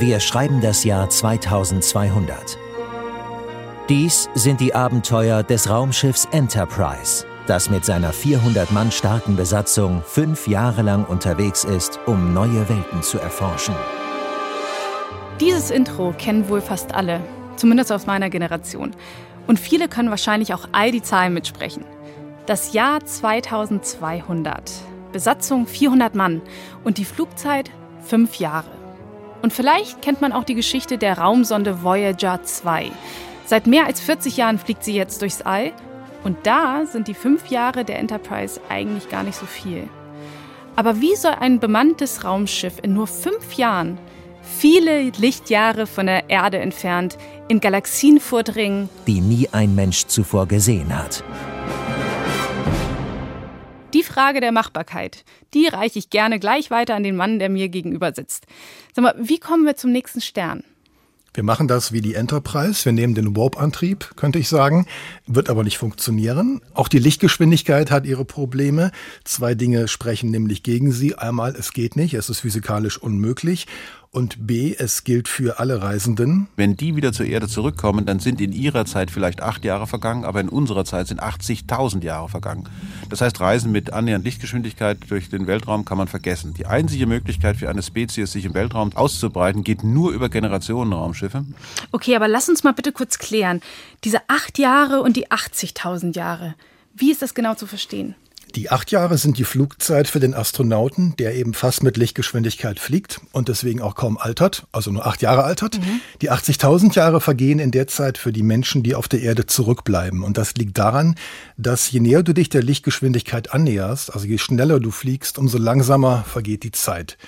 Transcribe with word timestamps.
Wir 0.00 0.20
schreiben 0.20 0.60
das 0.60 0.84
Jahr 0.84 1.10
2200. 1.10 2.56
Dies 3.88 4.30
sind 4.32 4.60
die 4.60 4.72
Abenteuer 4.72 5.42
des 5.42 5.68
Raumschiffs 5.68 6.28
Enterprise, 6.30 7.26
das 7.48 7.68
mit 7.68 7.84
seiner 7.84 8.12
400 8.12 8.70
Mann 8.70 8.92
starken 8.92 9.34
Besatzung 9.34 10.04
fünf 10.06 10.46
Jahre 10.46 10.82
lang 10.82 11.04
unterwegs 11.04 11.64
ist, 11.64 11.98
um 12.06 12.32
neue 12.32 12.68
Welten 12.68 13.02
zu 13.02 13.18
erforschen. 13.18 13.74
Dieses 15.40 15.72
Intro 15.72 16.14
kennen 16.16 16.48
wohl 16.48 16.60
fast 16.60 16.94
alle, 16.94 17.20
zumindest 17.56 17.90
aus 17.90 18.06
meiner 18.06 18.30
Generation. 18.30 18.94
Und 19.48 19.58
viele 19.58 19.88
können 19.88 20.10
wahrscheinlich 20.10 20.54
auch 20.54 20.68
all 20.70 20.92
die 20.92 21.02
Zahlen 21.02 21.34
mitsprechen. 21.34 21.84
Das 22.46 22.72
Jahr 22.72 23.04
2200. 23.04 24.70
Besatzung 25.10 25.66
400 25.66 26.14
Mann 26.14 26.40
und 26.84 26.98
die 26.98 27.04
Flugzeit 27.04 27.72
fünf 28.00 28.36
Jahre. 28.36 28.77
Und 29.48 29.54
vielleicht 29.54 30.02
kennt 30.02 30.20
man 30.20 30.32
auch 30.32 30.44
die 30.44 30.54
Geschichte 30.54 30.98
der 30.98 31.16
Raumsonde 31.16 31.82
Voyager 31.82 32.42
2. 32.42 32.92
Seit 33.46 33.66
mehr 33.66 33.86
als 33.86 33.98
40 33.98 34.36
Jahren 34.36 34.58
fliegt 34.58 34.84
sie 34.84 34.92
jetzt 34.92 35.22
durchs 35.22 35.40
All 35.40 35.72
und 36.22 36.36
da 36.42 36.84
sind 36.84 37.08
die 37.08 37.14
fünf 37.14 37.46
Jahre 37.46 37.86
der 37.86 37.98
Enterprise 37.98 38.60
eigentlich 38.68 39.08
gar 39.08 39.22
nicht 39.22 39.38
so 39.38 39.46
viel. 39.46 39.88
Aber 40.76 41.00
wie 41.00 41.16
soll 41.16 41.32
ein 41.40 41.60
bemanntes 41.60 42.24
Raumschiff 42.24 42.74
in 42.82 42.92
nur 42.92 43.06
fünf 43.06 43.54
Jahren, 43.54 43.96
viele 44.42 45.04
Lichtjahre 45.16 45.86
von 45.86 46.04
der 46.04 46.28
Erde 46.28 46.58
entfernt, 46.58 47.16
in 47.48 47.60
Galaxien 47.60 48.20
vordringen, 48.20 48.90
die 49.06 49.22
nie 49.22 49.48
ein 49.50 49.74
Mensch 49.74 50.04
zuvor 50.08 50.44
gesehen 50.44 50.94
hat? 50.94 51.24
Die 53.94 54.02
Frage 54.02 54.40
der 54.40 54.52
Machbarkeit, 54.52 55.24
die 55.54 55.66
reiche 55.66 55.98
ich 55.98 56.10
gerne 56.10 56.38
gleich 56.38 56.70
weiter 56.70 56.94
an 56.94 57.02
den 57.02 57.16
Mann, 57.16 57.38
der 57.38 57.48
mir 57.48 57.70
gegenüber 57.70 58.12
sitzt. 58.14 58.46
Sag 58.94 59.02
mal, 59.02 59.14
wie 59.18 59.38
kommen 59.38 59.64
wir 59.64 59.76
zum 59.76 59.92
nächsten 59.92 60.20
Stern? 60.20 60.62
Wir 61.32 61.42
machen 61.42 61.68
das 61.68 61.92
wie 61.92 62.02
die 62.02 62.14
Enterprise. 62.14 62.84
Wir 62.84 62.92
nehmen 62.92 63.14
den 63.14 63.34
Warp-Antrieb, 63.34 64.16
könnte 64.16 64.38
ich 64.38 64.48
sagen. 64.48 64.86
Wird 65.26 65.48
aber 65.48 65.64
nicht 65.64 65.78
funktionieren. 65.78 66.60
Auch 66.74 66.88
die 66.88 66.98
Lichtgeschwindigkeit 66.98 67.90
hat 67.90 68.04
ihre 68.04 68.26
Probleme. 68.26 68.90
Zwei 69.24 69.54
Dinge 69.54 69.88
sprechen 69.88 70.30
nämlich 70.30 70.62
gegen 70.62 70.92
sie. 70.92 71.14
Einmal, 71.14 71.54
es 71.56 71.72
geht 71.72 71.96
nicht. 71.96 72.14
Es 72.14 72.28
ist 72.28 72.40
physikalisch 72.40 72.98
unmöglich. 72.98 73.66
Und 74.10 74.46
B, 74.46 74.74
es 74.78 75.04
gilt 75.04 75.28
für 75.28 75.58
alle 75.58 75.82
Reisenden. 75.82 76.48
Wenn 76.56 76.76
die 76.76 76.96
wieder 76.96 77.12
zur 77.12 77.26
Erde 77.26 77.46
zurückkommen, 77.46 78.06
dann 78.06 78.20
sind 78.20 78.40
in 78.40 78.52
ihrer 78.52 78.86
Zeit 78.86 79.10
vielleicht 79.10 79.42
acht 79.42 79.66
Jahre 79.66 79.86
vergangen, 79.86 80.24
aber 80.24 80.40
in 80.40 80.48
unserer 80.48 80.86
Zeit 80.86 81.08
sind 81.08 81.22
80.000 81.22 82.02
Jahre 82.02 82.30
vergangen. 82.30 82.66
Das 83.10 83.20
heißt, 83.20 83.38
Reisen 83.38 83.70
mit 83.70 83.92
annähernd 83.92 84.24
Lichtgeschwindigkeit 84.24 84.98
durch 85.10 85.28
den 85.28 85.46
Weltraum 85.46 85.84
kann 85.84 85.98
man 85.98 86.08
vergessen. 86.08 86.54
Die 86.54 86.64
einzige 86.64 87.06
Möglichkeit 87.06 87.58
für 87.58 87.68
eine 87.68 87.82
Spezies, 87.82 88.32
sich 88.32 88.46
im 88.46 88.54
Weltraum 88.54 88.96
auszubreiten, 88.96 89.62
geht 89.62 89.84
nur 89.84 90.12
über 90.12 90.30
Generationenraumschiffe. 90.30 91.44
Okay, 91.92 92.16
aber 92.16 92.28
lass 92.28 92.48
uns 92.48 92.64
mal 92.64 92.72
bitte 92.72 92.92
kurz 92.92 93.18
klären. 93.18 93.60
Diese 94.04 94.22
acht 94.28 94.58
Jahre 94.58 95.02
und 95.02 95.16
die 95.16 95.28
80.000 95.28 96.16
Jahre. 96.16 96.54
Wie 96.94 97.10
ist 97.10 97.20
das 97.20 97.34
genau 97.34 97.54
zu 97.54 97.66
verstehen? 97.66 98.14
Die 98.54 98.70
acht 98.70 98.90
Jahre 98.90 99.18
sind 99.18 99.38
die 99.38 99.44
Flugzeit 99.44 100.08
für 100.08 100.20
den 100.20 100.34
Astronauten, 100.34 101.14
der 101.18 101.34
eben 101.34 101.54
fast 101.54 101.82
mit 101.82 101.96
Lichtgeschwindigkeit 101.96 102.80
fliegt 102.80 103.20
und 103.32 103.48
deswegen 103.48 103.82
auch 103.82 103.94
kaum 103.94 104.18
altert, 104.18 104.66
also 104.72 104.90
nur 104.90 105.06
acht 105.06 105.22
Jahre 105.22 105.44
altert. 105.44 105.78
Mhm. 105.78 106.00
Die 106.22 106.30
80.000 106.30 106.94
Jahre 106.94 107.20
vergehen 107.20 107.58
in 107.58 107.70
der 107.70 107.86
Zeit 107.86 108.18
für 108.18 108.32
die 108.32 108.42
Menschen, 108.42 108.82
die 108.82 108.94
auf 108.94 109.08
der 109.08 109.20
Erde 109.20 109.46
zurückbleiben. 109.46 110.22
Und 110.22 110.38
das 110.38 110.54
liegt 110.54 110.78
daran, 110.78 111.14
dass 111.56 111.90
je 111.90 112.00
näher 112.00 112.22
du 112.22 112.32
dich 112.32 112.48
der 112.48 112.62
Lichtgeschwindigkeit 112.62 113.52
annäherst, 113.52 114.12
also 114.12 114.26
je 114.26 114.38
schneller 114.38 114.80
du 114.80 114.90
fliegst, 114.90 115.38
umso 115.38 115.58
langsamer 115.58 116.24
vergeht 116.24 116.62
die 116.62 116.72
Zeit. 116.72 117.18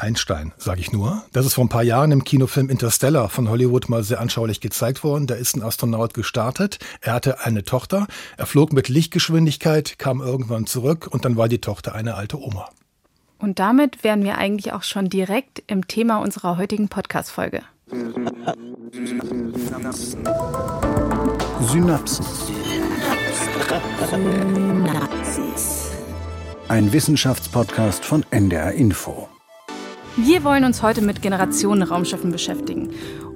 Einstein, 0.00 0.52
sage 0.56 0.80
ich 0.80 0.92
nur. 0.92 1.22
Das 1.32 1.46
ist 1.46 1.54
vor 1.54 1.64
ein 1.64 1.68
paar 1.68 1.82
Jahren 1.82 2.12
im 2.12 2.24
Kinofilm 2.24 2.68
Interstellar 2.68 3.28
von 3.28 3.48
Hollywood 3.48 3.88
mal 3.88 4.02
sehr 4.02 4.20
anschaulich 4.20 4.60
gezeigt 4.60 5.04
worden. 5.04 5.26
Da 5.26 5.34
ist 5.34 5.56
ein 5.56 5.62
Astronaut 5.62 6.14
gestartet. 6.14 6.78
Er 7.00 7.12
hatte 7.12 7.44
eine 7.44 7.64
Tochter. 7.64 8.06
Er 8.36 8.46
flog 8.46 8.72
mit 8.72 8.88
Lichtgeschwindigkeit, 8.88 9.98
kam 9.98 10.20
irgendwann 10.20 10.66
zurück 10.66 11.08
und 11.10 11.24
dann 11.24 11.36
war 11.36 11.48
die 11.48 11.60
Tochter 11.60 11.94
eine 11.94 12.14
alte 12.14 12.40
Oma. 12.40 12.68
Und 13.38 13.58
damit 13.58 14.04
wären 14.04 14.22
wir 14.22 14.36
eigentlich 14.36 14.72
auch 14.72 14.82
schon 14.82 15.08
direkt 15.08 15.62
im 15.66 15.88
Thema 15.88 16.18
unserer 16.18 16.58
heutigen 16.58 16.88
Podcast-Folge. 16.88 17.62
Synapsen. 17.90 19.54
Synapsen. 19.56 20.24
Synapsen. 21.62 22.26
Ein 26.68 26.92
Wissenschaftspodcast 26.92 28.04
von 28.04 28.24
NDR 28.30 28.72
Info. 28.72 29.28
Wir 30.16 30.44
wollen 30.44 30.64
uns 30.64 30.82
heute 30.82 31.02
mit 31.02 31.22
Generationenraumschiffen 31.22 32.32
beschäftigen. 32.32 32.90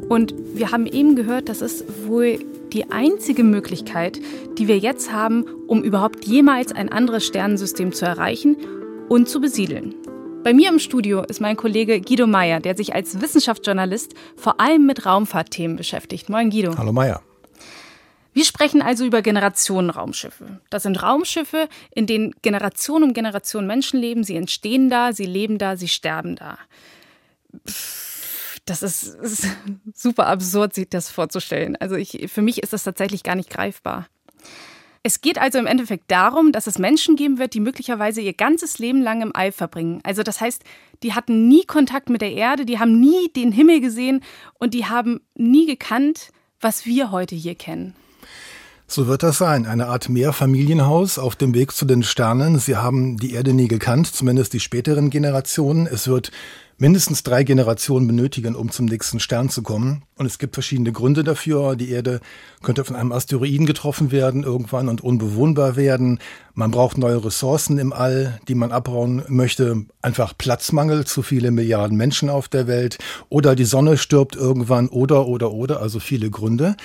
Und 0.09 0.35
wir 0.55 0.71
haben 0.71 0.87
eben 0.87 1.17
gehört, 1.17 1.49
das 1.49 1.62
ist 1.62 1.85
wohl 2.07 2.39
die 2.73 2.91
einzige 2.91 3.45
Möglichkeit, 3.45 4.21
die 4.59 4.69
wir 4.69 4.79
jetzt 4.79 5.13
haben, 5.13 5.45
um 5.67 5.83
überhaupt 5.83 6.25
jemals 6.25 6.73
ein 6.73 6.91
anderes 6.91 7.25
Sternensystem 7.25 7.93
zu 7.93 8.05
erreichen 8.05 8.57
und 9.09 9.29
zu 9.29 9.41
besiedeln. 9.41 9.95
Bei 10.43 10.53
mir 10.53 10.69
im 10.69 10.79
Studio 10.79 11.23
ist 11.23 11.41
mein 11.41 11.57
Kollege 11.57 12.01
Guido 12.01 12.27
Meyer, 12.27 12.61
der 12.61 12.77
sich 12.77 12.95
als 12.95 13.23
Wissenschaftsjournalist 13.23 14.13
vor 14.37 14.61
allem 14.61 14.84
mit 14.84 15.07
Raumfahrtthemen 15.07 15.77
beschäftigt. 15.77 16.29
Moin 16.29 16.51
Guido. 16.51 16.77
Hallo 16.77 16.93
Meyer. 16.93 17.23
Wir 18.34 18.45
sprechen 18.45 18.83
also 18.83 19.05
über 19.06 19.22
Generationenraumschiffe. 19.22 20.61
Das 20.69 20.83
sind 20.83 21.00
Raumschiffe, 21.03 21.69
in 21.95 22.06
denen 22.06 22.34
Generation 22.43 23.05
um 23.05 23.15
Generation 23.15 23.67
Menschen 23.67 24.00
leben. 24.00 24.25
Sie 24.25 24.37
entstehen 24.37 24.91
da, 24.91 25.12
sie 25.12 25.25
leben 25.25 25.56
da, 25.56 25.77
sie 25.77 25.89
sterben 25.89 26.34
da. 26.34 26.59
Das 28.67 28.83
ist, 28.83 29.05
ist 29.22 29.47
super 29.95 30.27
absurd, 30.27 30.75
sich 30.75 30.89
das 30.89 31.11
vorzustellen. 31.11 31.77
Also 31.77 31.95
ich, 31.95 32.28
für 32.31 32.43
mich 32.43 32.61
ist 32.62 32.72
das 32.72 32.83
tatsächlich 32.83 33.22
gar 33.22 33.37
nicht 33.37 33.50
greifbar. 33.50 34.09
Es 35.05 35.21
geht 35.21 35.39
also 35.39 35.59
im 35.59 35.66
Endeffekt 35.66 36.11
darum, 36.11 36.51
dass 36.51 36.66
es 36.66 36.78
Menschen 36.78 37.15
geben 37.15 37.39
wird, 37.39 37.55
die 37.55 37.61
möglicherweise 37.61 38.21
ihr 38.21 38.33
ganzes 38.33 38.78
Leben 38.78 39.01
lang 39.01 39.22
im 39.22 39.37
All 39.37 39.53
verbringen. 39.53 40.01
Also 40.03 40.25
das 40.25 40.41
heißt, 40.41 40.65
die 41.05 41.12
hatten 41.12 41.47
nie 41.47 41.66
Kontakt 41.66 42.09
mit 42.09 42.22
der 42.22 42.33
Erde, 42.33 42.65
die 42.65 42.81
haben 42.81 42.99
nie 42.99 43.28
den 43.28 43.53
Himmel 43.53 43.81
gesehen 43.81 44.25
und 44.55 44.75
die 44.75 44.87
haben 44.87 45.21
nie 45.34 45.66
gekannt, 45.66 46.31
was 46.59 46.87
wir 46.87 47.12
heute 47.12 47.37
hier 47.37 47.55
kennen. 47.55 47.95
So 48.87 49.06
wird 49.06 49.22
das 49.22 49.39
sein. 49.39 49.67
Eine 49.67 49.87
Art 49.87 50.09
Mehrfamilienhaus 50.11 51.19
auf 51.19 51.37
dem 51.37 51.55
Weg 51.55 51.72
zu 51.72 51.87
den 51.87 52.03
Sternen. 52.03 52.59
Sie 52.59 52.77
haben 52.77 53.17
die 53.17 53.33
Erde 53.33 53.55
nie 53.55 53.67
gekannt, 53.67 54.06
zumindest 54.09 54.53
die 54.53 54.61
späteren 54.61 55.09
Generationen. 55.09 55.87
Es 55.87 56.06
wird 56.06 56.31
mindestens 56.77 57.22
drei 57.22 57.45
Generationen 57.45 58.06
benötigen, 58.06 58.55
um 58.55 58.71
zum 58.71 58.84
nächsten 58.84 59.21
Stern 59.21 59.49
zu 59.49 59.62
kommen. 59.62 60.03
Und 60.17 60.27
es 60.27 60.39
gibt 60.39 60.55
verschiedene 60.55 60.93
Gründe 60.93 61.25
dafür. 61.25 61.77
Die 61.77 61.91
Erde 61.91 62.21
könnte 62.62 62.84
von 62.84 62.95
einem 62.95 63.12
Asteroiden 63.12 63.65
getroffen 63.65 64.12
werden 64.12 64.43
irgendwann 64.43 64.91
und 64.91 65.03
unbewohnbar 65.03 65.77
werden. 65.77 66.19
Man 66.53 66.71
braucht 66.71 66.99
neue 66.99 67.25
Ressourcen 67.25 67.78
im 67.78 67.93
All, 67.93 68.39
die 68.49 68.55
man 68.55 68.71
abbauen 68.71 69.22
möchte. 69.28 69.87
Einfach 70.03 70.37
Platzmangel, 70.37 71.06
zu 71.06 71.22
viele 71.22 71.53
Milliarden 71.53 71.97
Menschen 71.97 72.28
auf 72.28 72.49
der 72.49 72.66
Welt. 72.66 72.99
Oder 73.31 73.56
die 73.56 73.65
Sonne 73.65 73.97
stirbt 73.97 74.37
irgendwann 74.37 74.89
oder, 74.89 75.27
oder, 75.27 75.53
oder. 75.53 75.81
Also 75.81 76.01
viele 76.01 76.28
Gründe. 76.28 76.77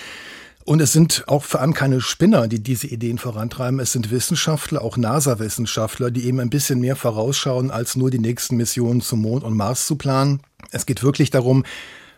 Und 0.70 0.82
es 0.82 0.94
sind 0.94 1.24
auch 1.26 1.46
vor 1.46 1.62
allem 1.62 1.74
keine 1.74 2.00
Spinner, 2.00 2.48
die 2.48 2.62
diese 2.62 2.86
Ideen 2.86 3.18
vorantreiben. 3.18 3.80
Es 3.80 3.92
sind 3.92 4.12
Wissenschaftler, 4.12 4.84
auch 4.84 4.98
NASA-Wissenschaftler, 4.98 6.12
die 6.12 6.26
eben 6.26 6.40
ein 6.40 6.52
bisschen 6.52 6.80
mehr 6.80 6.96
vorausschauen, 6.96 7.72
als 7.72 7.96
nur 7.96 8.12
die 8.12 8.20
nächsten 8.20 8.56
Missionen 8.56 9.02
zum 9.02 9.24
Mond 9.24 9.44
und 9.44 9.58
Mars 9.58 9.88
zu 9.88 9.96
planen. 9.96 10.44
Es 10.70 10.86
geht 10.86 11.02
wirklich 11.02 11.32
darum, 11.32 11.66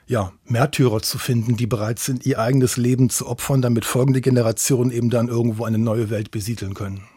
ja, 0.06 0.34
Märtyrer 0.44 1.02
zu 1.02 1.18
finden, 1.18 1.56
die 1.56 1.66
bereit 1.66 2.00
sind, 2.00 2.26
ihr 2.26 2.40
eigenes 2.40 2.76
Leben 2.76 3.10
zu 3.10 3.26
opfern, 3.26 3.62
damit 3.62 3.86
folgende 3.86 4.20
Generationen 4.20 4.92
eben 4.92 5.10
dann 5.10 5.30
irgendwo 5.30 5.64
eine 5.64 5.78
neue 5.78 6.10
Welt 6.10 6.30
besiedeln 6.32 6.74
können. 6.74 7.08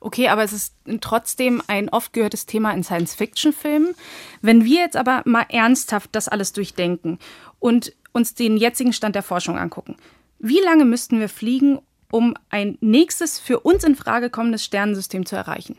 Okay, 0.00 0.26
aber 0.26 0.42
es 0.42 0.52
ist 0.52 0.74
trotzdem 1.00 1.62
ein 1.68 1.88
oft 1.88 2.12
gehörtes 2.12 2.46
Thema 2.46 2.72
in 2.72 2.82
Science-Fiction-Filmen. 2.82 3.94
Wenn 4.42 4.64
wir 4.64 4.80
jetzt 4.80 4.96
aber 4.96 5.22
mal 5.24 5.46
ernsthaft 5.50 6.10
das 6.16 6.26
alles 6.26 6.52
durchdenken 6.52 7.20
und 7.60 7.92
uns 8.10 8.34
den 8.34 8.56
jetzigen 8.56 8.92
Stand 8.92 9.14
der 9.14 9.22
Forschung 9.22 9.56
angucken, 9.56 9.94
wie 10.38 10.60
lange 10.60 10.84
müssten 10.84 11.20
wir 11.20 11.28
fliegen, 11.28 11.78
um 12.10 12.34
ein 12.50 12.78
nächstes 12.80 13.38
für 13.38 13.60
uns 13.60 13.84
in 13.84 13.96
Frage 13.96 14.30
kommendes 14.30 14.64
Sternensystem 14.64 15.26
zu 15.26 15.36
erreichen? 15.36 15.76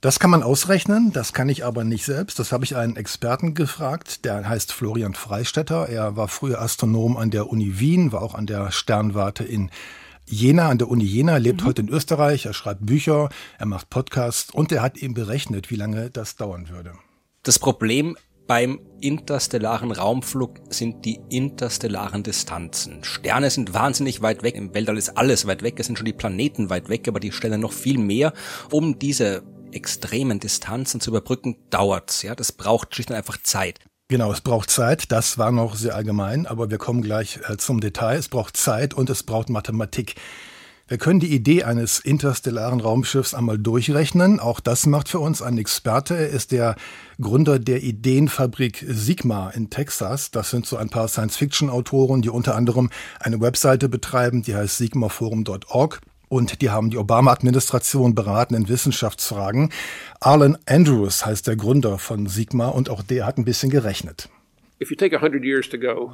Das 0.00 0.18
kann 0.18 0.30
man 0.30 0.42
ausrechnen, 0.42 1.12
das 1.12 1.32
kann 1.32 1.48
ich 1.48 1.64
aber 1.64 1.84
nicht 1.84 2.04
selbst. 2.04 2.40
Das 2.40 2.50
habe 2.50 2.64
ich 2.64 2.74
einen 2.74 2.96
Experten 2.96 3.54
gefragt, 3.54 4.24
der 4.24 4.48
heißt 4.48 4.72
Florian 4.72 5.14
Freistetter. 5.14 5.88
Er 5.88 6.16
war 6.16 6.26
früher 6.26 6.60
Astronom 6.60 7.16
an 7.16 7.30
der 7.30 7.48
Uni 7.50 7.78
Wien, 7.78 8.10
war 8.10 8.22
auch 8.22 8.34
an 8.34 8.46
der 8.46 8.72
Sternwarte 8.72 9.44
in 9.44 9.70
Jena, 10.26 10.70
an 10.70 10.78
der 10.78 10.88
Uni 10.88 11.04
Jena, 11.04 11.36
lebt 11.36 11.62
mhm. 11.62 11.66
heute 11.66 11.82
in 11.82 11.88
Österreich, 11.88 12.46
er 12.46 12.52
schreibt 12.52 12.84
Bücher, 12.84 13.28
er 13.58 13.66
macht 13.66 13.90
Podcasts 13.90 14.50
und 14.50 14.72
er 14.72 14.82
hat 14.82 14.96
eben 14.96 15.14
berechnet, 15.14 15.70
wie 15.70 15.76
lange 15.76 16.10
das 16.10 16.34
dauern 16.34 16.68
würde. 16.68 16.94
Das 17.44 17.60
Problem 17.60 18.16
beim 18.46 18.80
interstellaren 19.00 19.92
Raumflug 19.92 20.60
sind 20.70 21.04
die 21.04 21.20
interstellaren 21.28 22.22
Distanzen. 22.22 23.02
Sterne 23.04 23.50
sind 23.50 23.74
wahnsinnig 23.74 24.22
weit 24.22 24.42
weg, 24.42 24.54
im 24.54 24.74
Weltall 24.74 24.98
ist 24.98 25.16
alles 25.16 25.46
weit 25.46 25.62
weg, 25.62 25.78
es 25.78 25.86
sind 25.86 25.96
schon 25.96 26.06
die 26.06 26.12
Planeten 26.12 26.70
weit 26.70 26.88
weg, 26.88 27.08
aber 27.08 27.20
die 27.20 27.32
stellen 27.32 27.60
noch 27.60 27.72
viel 27.72 27.98
mehr. 27.98 28.32
Um 28.70 28.98
diese 28.98 29.42
extremen 29.72 30.38
Distanzen 30.38 31.00
zu 31.00 31.10
überbrücken, 31.10 31.56
dauert's. 31.70 32.22
Ja, 32.22 32.34
das 32.34 32.52
braucht 32.52 32.94
schlicht 32.94 33.10
und 33.10 33.16
einfach 33.16 33.38
Zeit. 33.42 33.80
Genau, 34.08 34.30
es 34.30 34.42
braucht 34.42 34.70
Zeit. 34.70 35.10
Das 35.10 35.38
war 35.38 35.50
noch 35.50 35.74
sehr 35.74 35.94
allgemein, 35.94 36.46
aber 36.46 36.70
wir 36.70 36.78
kommen 36.78 37.00
gleich 37.00 37.40
äh, 37.48 37.56
zum 37.56 37.80
Detail. 37.80 38.18
Es 38.18 38.28
braucht 38.28 38.56
Zeit 38.56 38.92
und 38.92 39.08
es 39.08 39.22
braucht 39.22 39.48
Mathematik. 39.48 40.16
Wir 40.88 40.98
können 40.98 41.20
die 41.20 41.32
Idee 41.32 41.62
eines 41.62 42.00
interstellaren 42.00 42.80
Raumschiffs 42.80 43.34
einmal 43.34 43.58
durchrechnen. 43.58 44.40
Auch 44.40 44.60
das 44.60 44.86
macht 44.86 45.08
für 45.08 45.20
uns 45.20 45.40
ein 45.40 45.56
Experte. 45.56 46.16
Er 46.16 46.28
ist 46.28 46.52
der 46.52 46.76
Gründer 47.20 47.58
der 47.58 47.82
Ideenfabrik 47.82 48.84
Sigma 48.88 49.50
in 49.50 49.70
Texas. 49.70 50.32
Das 50.32 50.50
sind 50.50 50.66
so 50.66 50.76
ein 50.76 50.90
paar 50.90 51.08
Science-Fiction-Autoren, 51.08 52.22
die 52.22 52.30
unter 52.30 52.56
anderem 52.56 52.90
eine 53.20 53.40
Webseite 53.40 53.88
betreiben, 53.88 54.42
die 54.42 54.54
heißt 54.54 54.76
sigmaforum.org 54.78 56.00
und 56.32 56.62
die 56.62 56.70
haben 56.70 56.88
die 56.90 56.96
Obama-Administration 56.96 58.14
beraten 58.14 58.54
in 58.54 58.68
Wissenschaftsfragen. 58.68 59.70
Arlen 60.18 60.56
Andrews 60.66 61.26
heißt 61.26 61.46
der 61.46 61.56
Gründer 61.56 61.98
von 61.98 62.26
Sigma 62.26 62.68
und 62.68 62.88
auch 62.88 63.02
der 63.02 63.26
hat 63.26 63.38
ein 63.38 63.44
bisschen 63.44 63.70
gerechnet. 63.70 64.30
If 64.80 64.90
you 64.90 64.96
take 64.96 65.14
100 65.14 65.44
years 65.44 65.68
to 65.68 65.78
go, 65.78 66.12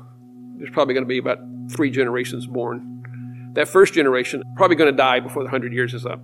there's 0.58 0.72
probably 0.72 0.94
going 0.94 1.04
to 1.04 1.08
be 1.08 1.18
about 1.18 1.40
three 1.74 1.90
generations 1.90 2.46
born. 2.46 2.97
That 3.54 3.68
first 3.68 3.94
generation 3.94 4.42
probably 4.56 4.76
going 4.76 4.90
to 4.90 4.96
die 4.96 5.20
before 5.20 5.42
the 5.42 5.50
100 5.50 5.72
years 5.72 5.94
is 5.94 6.04
up. 6.04 6.20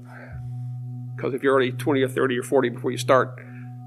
Because 1.17 1.35
if 1.35 1.43
you're 1.43 1.53
already 1.53 1.73
20 1.73 2.03
or 2.03 2.09
30 2.09 2.39
or 2.39 2.43
40 2.43 2.71
before 2.71 2.91
you 2.91 2.99
start, 2.99 3.39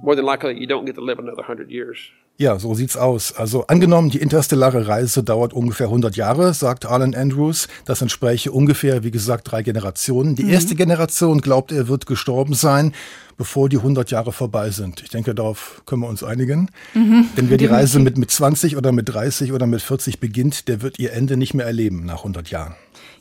more 0.01 0.16
than 0.16 0.25
likely 0.25 0.57
you 0.60 0.68
don't 0.68 0.86
get 0.86 0.95
to 0.95 1.01
live 1.01 1.19
another 1.19 1.42
100 1.42 1.69
years. 1.69 1.98
Ja, 2.39 2.60
so 2.60 2.75
sieht's 2.75 2.95
aus. 2.95 3.34
Also 3.36 3.66
angenommen, 3.66 4.12
die 4.12 4.19
interstellare 4.19 4.88
Reise 4.88 5.24
dauert 5.24 5.54
ungefähr 5.54 5.88
100 5.88 6.16
Jahre, 6.16 6.54
sagt 6.54 6.86
Alan 6.86 7.16
Andrews. 7.16 7.68
Das 7.86 8.04
entspräche 8.04 8.51
ungefähr, 8.51 9.04
wie 9.04 9.10
gesagt, 9.10 9.51
drei 9.51 9.63
Generationen. 9.63 10.36
Die 10.36 10.44
mhm. 10.44 10.51
erste 10.51 10.75
Generation 10.75 11.42
glaubt, 11.42 11.72
er 11.72 11.88
wird 11.88 12.06
gestorben 12.06 12.54
sein, 12.54 12.94
bevor 13.38 13.69
die 13.69 13.78
100 13.78 14.12
Jahre 14.12 14.31
vorbei 14.31 14.69
sind. 14.69 15.01
Ich 15.01 15.10
denke, 15.10 15.33
darauf 15.33 15.81
können 15.88 16.04
wir 16.04 16.10
uns 16.10 16.24
einigen. 16.24 16.69
Mhm. 16.94 17.25
Denn 17.36 17.50
wer 17.50 17.57
die 17.57 17.66
Reise 17.66 18.00
mit, 18.00 18.19
mit 18.19 18.30
20 18.30 18.78
oder 18.78 18.92
mit 18.92 19.10
30 19.10 19.51
oder 19.51 19.66
mit 19.66 19.81
40 19.81 20.19
beginnt, 20.19 20.68
der 20.68 20.83
wird 20.83 21.00
ihr 21.00 21.13
Ende 21.13 21.38
nicht 21.38 21.56
mehr 21.56 21.66
erleben 21.66 22.06
nach 22.06 22.19
100 22.19 22.51
Jahren. 22.51 22.75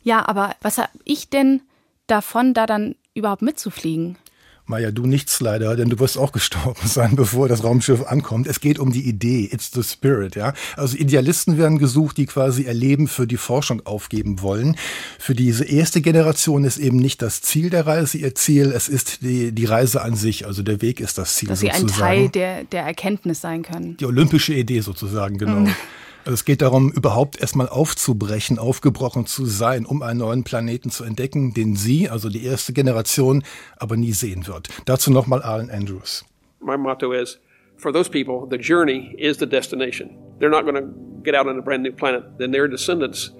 Ja, 0.06 0.28
aber 0.28 0.54
was 0.62 0.78
habe 0.78 0.90
ich 1.04 1.30
denn 1.30 1.62
davon, 2.06 2.54
da 2.54 2.66
dann 2.66 2.94
überhaupt 3.14 3.42
mitzufliegen? 3.42 4.16
Maja, 4.64 4.92
du 4.92 5.04
nichts 5.04 5.40
leider, 5.40 5.74
denn 5.74 5.88
du 5.90 5.98
wirst 5.98 6.16
auch 6.16 6.30
gestorben 6.30 6.80
sein, 6.86 7.16
bevor 7.16 7.48
das 7.48 7.64
Raumschiff 7.64 8.06
ankommt. 8.06 8.46
Es 8.46 8.60
geht 8.60 8.78
um 8.78 8.92
die 8.92 9.08
Idee, 9.08 9.48
it's 9.50 9.72
the 9.72 9.82
spirit, 9.82 10.36
ja. 10.36 10.54
Also 10.76 10.96
Idealisten 10.96 11.58
werden 11.58 11.78
gesucht, 11.78 12.18
die 12.18 12.26
quasi 12.26 12.66
ihr 12.66 12.74
Leben 12.74 13.08
für 13.08 13.26
die 13.26 13.36
Forschung 13.36 13.84
aufgeben 13.84 14.42
wollen. 14.42 14.76
Für 15.18 15.34
diese 15.34 15.64
erste 15.64 16.00
Generation 16.00 16.62
ist 16.62 16.78
eben 16.78 16.98
nicht 16.98 17.20
das 17.20 17.42
Ziel 17.42 17.68
der 17.70 17.88
Reise 17.88 18.18
ihr 18.18 18.36
Ziel, 18.36 18.70
es 18.70 18.88
ist 18.88 19.22
die, 19.22 19.50
die 19.50 19.64
Reise 19.64 20.02
an 20.02 20.14
sich, 20.14 20.46
also 20.46 20.62
der 20.62 20.82
Weg 20.82 21.00
ist 21.00 21.18
das 21.18 21.34
Ziel 21.34 21.48
Dass 21.48 21.58
sozusagen. 21.58 21.88
sie 21.88 21.94
ein 21.94 21.98
Teil 21.98 22.28
der, 22.28 22.62
der 22.62 22.82
Erkenntnis 22.84 23.40
sein 23.40 23.62
können. 23.62 23.96
Die 23.96 24.06
olympische 24.06 24.54
Idee 24.54 24.82
sozusagen, 24.82 25.36
genau. 25.36 25.68
Also 26.26 26.34
es 26.34 26.44
geht 26.44 26.60
darum, 26.60 26.90
überhaupt 26.90 27.40
erstmal 27.40 27.68
aufzubrechen, 27.68 28.58
aufgebrochen 28.58 29.26
zu 29.26 29.46
sein, 29.46 29.86
um 29.86 30.02
einen 30.02 30.18
neuen 30.18 30.42
Planeten 30.42 30.90
zu 30.90 31.04
entdecken, 31.04 31.54
den 31.54 31.76
Sie, 31.76 32.08
also 32.08 32.28
die 32.28 32.44
erste 32.44 32.72
Generation, 32.72 33.44
aber 33.78 33.96
nie 33.96 34.10
sehen 34.10 34.48
wird. 34.48 34.68
Dazu 34.86 35.12
nochmal 35.12 35.40
Alan 35.42 35.70
Andrews. 35.70 36.24
My 36.58 36.76
motto 36.76 37.12
is, 37.12 37.38
for 37.76 37.92
those 37.92 38.10
people, 38.10 38.44
the 38.50 38.58
journey 38.58 39.14
is 39.16 39.38
the 39.38 39.46
destination. 39.46 40.18
They're 40.40 40.50
not 40.50 40.64
going 40.64 40.74
to 40.74 40.90
get 41.22 41.36
out 41.36 41.46
on 41.46 41.60
a 41.60 41.62
brand 41.62 41.84
new 41.84 41.92
planet. 41.92 42.24
Then 42.38 42.50
their 42.50 42.66
descendants, 42.66 43.30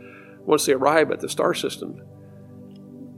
once 0.46 0.64
they 0.66 0.74
arrive 0.74 1.10
at 1.10 1.18
the 1.18 1.28
star 1.28 1.54
system, 1.54 2.00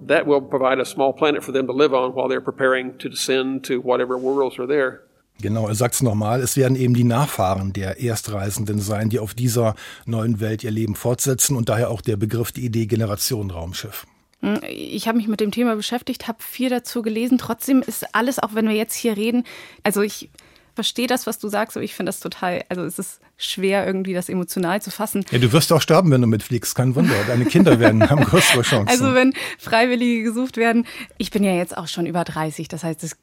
that 0.07 0.27
will 0.27 0.41
provide 0.41 0.81
a 0.81 0.87
small 0.87 1.13
planet 1.13 1.45
for 1.45 1.53
them 1.53 1.67
to 1.67 1.75
live 1.75 1.93
on 1.93 2.15
while 2.15 2.29
they're 2.29 2.41
preparing 2.41 2.97
to 3.01 3.11
descend 3.11 3.65
to 3.65 3.83
whatever 3.83 4.17
worlds 4.17 4.59
are 4.59 4.67
there. 4.67 5.03
Genau, 5.41 5.69
er 5.69 5.75
sagt 5.75 5.95
es 5.95 6.03
nochmal, 6.03 6.41
es 6.41 6.57
werden 6.57 6.77
eben 6.77 6.95
die 6.95 7.05
Nachfahren 7.05 7.73
der 7.73 8.01
Erstreisenden 8.01 8.81
sein, 8.81 9.09
die 9.09 9.21
auf 9.21 9.35
dieser 9.35 9.77
neuen 10.05 10.41
Welt 10.41 10.65
ihr 10.65 10.71
Leben 10.73 10.97
fortsetzen 10.97 11.57
und 11.57 11.69
daher 11.69 11.91
auch 11.91 12.01
der 12.01 12.17
Begriff, 12.17 12.51
die 12.51 12.65
Idee 12.65 12.87
Generation 12.87 13.51
Raumschiff. 13.51 14.07
Hm, 14.41 14.61
ich 14.69 15.07
habe 15.07 15.19
mich 15.19 15.29
mit 15.29 15.41
dem 15.41 15.53
Thema 15.53 15.77
beschäftigt, 15.77 16.27
habe 16.27 16.39
viel 16.43 16.71
dazu 16.71 17.03
gelesen. 17.03 17.39
Trotzdem 17.39 17.83
ist 17.83 18.15
alles, 18.15 18.39
auch 18.39 18.55
wenn 18.55 18.69
wir 18.69 18.75
jetzt 18.75 18.95
hier 18.95 19.17
reden, 19.17 19.45
also 19.85 20.03
ich 20.03 20.31
verstehe 20.75 21.09
das, 21.09 21.27
was 21.27 21.41
du 21.41 21.49
sagst, 21.49 21.77
aber 21.77 21.83
ich 21.83 21.95
finde 21.95 22.11
das 22.11 22.21
total, 22.21 22.65
also 22.69 22.85
es 22.85 23.01
ist 23.01 23.21
schwer, 23.37 23.85
irgendwie 23.85 24.15
das 24.15 24.29
emotional 24.29 24.81
zu 24.81 24.93
fassen. 24.93 25.25
Ja, 25.33 25.39
du 25.39 25.53
wirst 25.53 25.73
auch 25.73 25.83
sterben, 25.83 26.13
wenn 26.13 26.21
du 26.21 26.29
mitfliegst, 26.29 26.77
kein 26.77 26.95
Wunder. 26.95 27.17
Deine 27.27 27.47
Kinder 27.47 27.81
werden 27.81 28.09
haben 28.09 28.25
größere 28.25 28.63
Chancen. 28.63 28.89
Also 28.89 29.13
wenn 29.13 29.33
Freiwillige 29.59 30.23
gesucht 30.23 30.57
werden, 30.57 30.87
ich 31.17 31.33
bin 31.33 31.43
ja 31.43 31.53
jetzt 31.53 31.77
auch 31.77 31.89
schon 31.89 32.07
über 32.07 32.23
30, 32.23 32.69
das 32.69 32.85
heißt, 32.85 33.03
es 33.03 33.17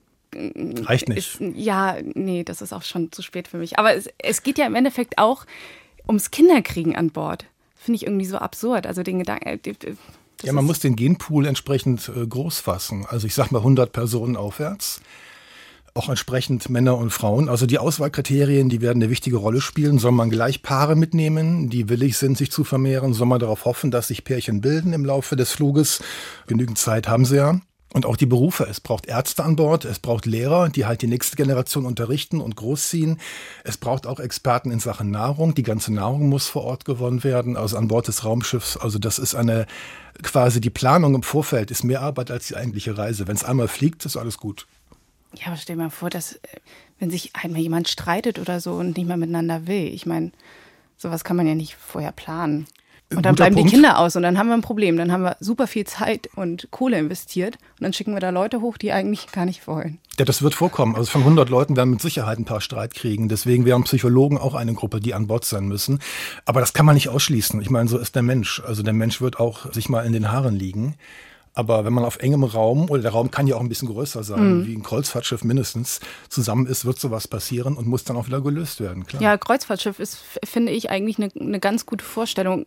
Reicht 0.85 1.09
nicht. 1.09 1.39
Ist, 1.39 1.55
ja, 1.55 1.97
nee, 2.13 2.43
das 2.43 2.61
ist 2.61 2.73
auch 2.73 2.83
schon 2.83 3.11
zu 3.11 3.21
spät 3.21 3.47
für 3.47 3.57
mich. 3.57 3.79
Aber 3.79 3.95
es, 3.95 4.09
es 4.17 4.43
geht 4.43 4.57
ja 4.57 4.65
im 4.65 4.75
Endeffekt 4.75 5.17
auch 5.17 5.45
ums 6.07 6.31
Kinderkriegen 6.31 6.95
an 6.95 7.11
Bord. 7.11 7.45
Finde 7.75 7.97
ich 7.97 8.05
irgendwie 8.05 8.25
so 8.25 8.37
absurd. 8.37 8.87
Also 8.87 9.03
den 9.03 9.19
Gedanken. 9.19 9.47
Äh, 9.47 9.95
ja, 10.43 10.53
man 10.53 10.65
muss 10.65 10.79
den 10.79 10.95
Genpool 10.95 11.45
entsprechend 11.45 12.09
äh, 12.09 12.25
groß 12.25 12.59
fassen. 12.59 13.05
Also 13.07 13.27
ich 13.27 13.33
sag 13.33 13.51
mal 13.51 13.59
100 13.59 13.91
Personen 13.91 14.35
aufwärts. 14.35 15.01
Auch 15.93 16.09
entsprechend 16.09 16.69
Männer 16.69 16.97
und 16.97 17.11
Frauen. 17.11 17.47
Also 17.47 17.65
die 17.65 17.77
Auswahlkriterien, 17.77 18.67
die 18.67 18.81
werden 18.81 19.01
eine 19.01 19.09
wichtige 19.09 19.37
Rolle 19.37 19.61
spielen. 19.61 19.97
Soll 19.97 20.11
man 20.11 20.29
gleich 20.29 20.61
Paare 20.61 20.97
mitnehmen, 20.97 21.69
die 21.69 21.87
willig 21.87 22.17
sind, 22.17 22.37
sich 22.37 22.51
zu 22.51 22.65
vermehren? 22.65 23.13
Soll 23.13 23.27
man 23.27 23.39
darauf 23.39 23.63
hoffen, 23.63 23.91
dass 23.91 24.09
sich 24.09 24.25
Pärchen 24.25 24.59
bilden 24.59 24.91
im 24.91 25.05
Laufe 25.05 25.37
des 25.37 25.53
Fluges? 25.53 26.03
Genügend 26.47 26.77
Zeit 26.77 27.07
haben 27.07 27.23
sie 27.23 27.37
ja. 27.37 27.61
Und 27.95 28.05
auch 28.05 28.17
die 28.17 28.25
Berufe. 28.25 28.67
Es 28.69 28.81
braucht 28.81 29.05
Ärzte 29.05 29.45
an 29.45 29.55
Bord, 29.55 29.85
es 29.85 29.99
braucht 29.99 30.25
Lehrer, 30.25 30.67
die 30.67 30.85
halt 30.85 31.01
die 31.01 31.07
nächste 31.07 31.37
Generation 31.37 31.85
unterrichten 31.85 32.41
und 32.41 32.57
großziehen. 32.57 33.21
Es 33.63 33.77
braucht 33.77 34.05
auch 34.05 34.19
Experten 34.19 34.69
in 34.69 34.81
Sachen 34.81 35.11
Nahrung. 35.11 35.55
Die 35.55 35.63
ganze 35.63 35.93
Nahrung 35.93 36.27
muss 36.27 36.49
vor 36.49 36.65
Ort 36.65 36.83
gewonnen 36.83 37.23
werden, 37.23 37.55
also 37.55 37.77
an 37.77 37.87
Bord 37.87 38.09
des 38.09 38.25
Raumschiffs. 38.25 38.75
Also 38.75 38.99
das 38.99 39.17
ist 39.17 39.33
eine, 39.33 39.65
quasi 40.21 40.59
die 40.59 40.69
Planung 40.69 41.15
im 41.15 41.23
Vorfeld 41.23 41.71
ist 41.71 41.85
mehr 41.85 42.01
Arbeit 42.01 42.31
als 42.31 42.47
die 42.47 42.57
eigentliche 42.57 42.97
Reise. 42.97 43.29
Wenn 43.29 43.37
es 43.37 43.45
einmal 43.45 43.69
fliegt, 43.69 44.03
ist 44.03 44.17
alles 44.17 44.39
gut. 44.39 44.67
Ja, 45.35 45.47
aber 45.47 45.55
stell 45.55 45.77
dir 45.77 45.83
mal 45.83 45.89
vor, 45.89 46.09
dass, 46.09 46.33
äh, 46.33 46.39
wenn 46.99 47.09
sich 47.09 47.33
einmal 47.33 47.61
jemand 47.61 47.87
streitet 47.87 48.39
oder 48.39 48.59
so 48.59 48.73
und 48.73 48.97
nicht 48.97 49.07
mehr 49.07 49.15
miteinander 49.15 49.67
will. 49.67 49.87
Ich 49.93 50.05
meine, 50.05 50.33
sowas 50.97 51.23
kann 51.23 51.37
man 51.37 51.47
ja 51.47 51.55
nicht 51.55 51.75
vorher 51.75 52.11
planen. 52.11 52.67
Und 53.13 53.23
dann 53.23 53.35
bleiben 53.35 53.55
Punkt. 53.55 53.69
die 53.69 53.75
Kinder 53.75 53.99
aus 53.99 54.15
und 54.15 54.23
dann 54.23 54.37
haben 54.37 54.47
wir 54.47 54.55
ein 54.55 54.61
Problem. 54.61 54.97
Dann 54.97 55.11
haben 55.11 55.23
wir 55.23 55.37
super 55.39 55.67
viel 55.67 55.85
Zeit 55.85 56.27
und 56.35 56.67
Kohle 56.71 56.97
investiert 56.97 57.55
und 57.55 57.83
dann 57.83 57.93
schicken 57.93 58.13
wir 58.13 58.19
da 58.19 58.31
Leute 58.31 58.61
hoch, 58.61 58.77
die 58.77 58.91
eigentlich 58.91 59.31
gar 59.31 59.45
nicht 59.45 59.67
wollen. 59.67 59.99
Ja, 60.17 60.25
das 60.25 60.41
wird 60.41 60.55
vorkommen. 60.55 60.95
Also 60.95 61.11
von 61.11 61.21
100 61.21 61.49
Leuten 61.49 61.75
werden 61.75 61.91
mit 61.91 62.01
Sicherheit 62.01 62.39
ein 62.39 62.45
paar 62.45 62.61
Streit 62.61 62.95
kriegen. 62.95 63.29
Deswegen 63.29 63.65
wären 63.65 63.83
Psychologen 63.83 64.37
auch 64.37 64.55
eine 64.55 64.73
Gruppe, 64.73 64.99
die 65.01 65.13
an 65.13 65.27
Bord 65.27 65.45
sein 65.45 65.67
müssen. 65.67 65.99
Aber 66.45 66.61
das 66.61 66.73
kann 66.73 66.85
man 66.85 66.95
nicht 66.95 67.09
ausschließen. 67.09 67.61
Ich 67.61 67.69
meine, 67.69 67.87
so 67.89 67.97
ist 67.97 68.15
der 68.15 68.23
Mensch. 68.23 68.61
Also 68.65 68.81
der 68.81 68.93
Mensch 68.93 69.21
wird 69.21 69.39
auch 69.39 69.71
sich 69.71 69.87
mal 69.87 70.05
in 70.05 70.13
den 70.13 70.31
Haaren 70.31 70.55
liegen. 70.55 70.95
Aber 71.55 71.85
wenn 71.85 71.93
man 71.93 72.03
auf 72.03 72.17
engem 72.17 72.43
Raum, 72.43 72.89
oder 72.89 73.01
der 73.01 73.11
Raum 73.11 73.31
kann 73.31 73.47
ja 73.47 73.55
auch 73.55 73.61
ein 73.61 73.69
bisschen 73.69 73.87
größer 73.87 74.23
sein, 74.23 74.59
mhm. 74.59 74.67
wie 74.67 74.75
ein 74.75 74.83
Kreuzfahrtschiff 74.83 75.43
mindestens, 75.45 76.01
zusammen 76.27 76.67
ist, 76.67 76.83
wird 76.83 76.99
sowas 76.99 77.29
passieren 77.29 77.77
und 77.77 77.87
muss 77.87 78.03
dann 78.03 78.17
auch 78.17 78.27
wieder 78.27 78.41
gelöst 78.41 78.81
werden. 78.81 79.05
Klar. 79.05 79.21
Ja, 79.21 79.37
Kreuzfahrtschiff 79.37 79.99
ist, 79.99 80.17
finde 80.43 80.73
ich, 80.73 80.89
eigentlich 80.89 81.17
eine, 81.17 81.31
eine 81.39 81.61
ganz 81.61 81.85
gute 81.85 82.03
Vorstellung. 82.03 82.65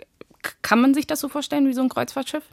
Kann 0.62 0.80
man 0.80 0.95
sich 0.95 1.07
das 1.07 1.21
so 1.21 1.28
vorstellen 1.28 1.66
wie 1.66 1.73
so 1.75 1.83
ein 1.83 1.88
Kreuzfahrtschiff? 1.88 2.45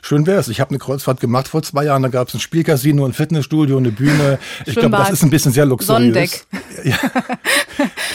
Schön 0.00 0.26
wäre 0.26 0.40
es. 0.40 0.48
Ich 0.48 0.60
habe 0.60 0.70
eine 0.70 0.78
Kreuzfahrt 0.78 1.20
gemacht 1.20 1.48
vor 1.48 1.62
zwei 1.62 1.84
Jahren. 1.84 2.02
Da 2.02 2.08
gab 2.08 2.28
es 2.28 2.34
ein 2.34 2.40
Spielcasino, 2.40 3.04
ein 3.04 3.12
Fitnessstudio, 3.12 3.76
eine 3.76 3.90
Bühne. 3.90 4.38
Ich 4.64 4.74
glaube, 4.74 4.96
das 4.96 5.10
ist 5.10 5.22
ein 5.22 5.30
bisschen 5.30 5.52
sehr 5.52 5.66
luxuriös. 5.66 5.98
Sonnendeck. 5.98 6.46
Ja. 6.84 6.98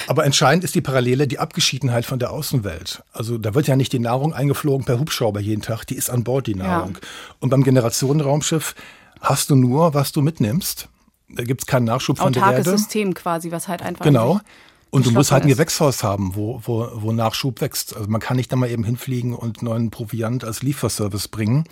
Aber 0.07 0.25
entscheidend 0.25 0.63
ist 0.63 0.75
die 0.75 0.81
Parallele, 0.81 1.27
die 1.27 1.39
Abgeschiedenheit 1.39 2.05
von 2.05 2.19
der 2.19 2.31
Außenwelt. 2.31 3.03
Also 3.13 3.38
da 3.38 3.53
wird 3.53 3.67
ja 3.67 3.75
nicht 3.75 3.93
die 3.93 4.00
Nahrung 4.00 4.34
eingeflogen 4.34 4.86
per 4.86 5.00
Hubschrauber 5.00 5.39
jeden 5.39 5.62
Tag. 5.62 5.86
Die 5.86 5.96
ist 5.96 6.10
an 6.10 6.24
Bord, 6.24 6.48
die 6.48 6.55
Nahrung. 6.55 6.96
Ja. 6.96 7.07
Und 7.39 7.50
beim 7.50 7.63
Generationenraumschiff 7.63 8.75
hast 9.22 9.51
du 9.51 9.55
nur, 9.55 9.93
was 9.93 10.12
du 10.12 10.22
mitnimmst. 10.22 10.89
Da 11.29 11.43
gibt 11.43 11.62
es 11.62 11.67
keinen 11.67 11.86
Nachschub 11.86 12.17
von 12.17 12.27
Autarkes 12.29 12.63
der 12.63 12.74
Erde. 12.74 12.77
System 12.77 13.13
quasi, 13.13 13.51
was 13.51 13.67
halt 13.67 13.81
einfach. 13.81 14.03
Genau. 14.03 14.41
Und 14.89 15.06
du 15.06 15.12
musst 15.12 15.32
halt 15.32 15.44
ein 15.44 15.50
Gewächshaus 15.50 16.03
haben, 16.03 16.36
wo, 16.36 16.62
wo, 16.63 16.89
wo 16.94 17.12
Nachschub 17.12 17.62
wächst. 17.62 17.96
Also 17.96 18.10
man 18.10 18.22
kann 18.22 18.38
nicht 18.38 18.51
da 18.51 18.56
mal 18.56 18.70
eben 18.70 18.84
hinfliegen 18.84 19.34
und 19.34 19.62
neuen 19.62 19.91
Proviant 19.91 20.44
als 20.44 20.63
Lieferservice 20.63 21.27
bringen. 21.27 21.65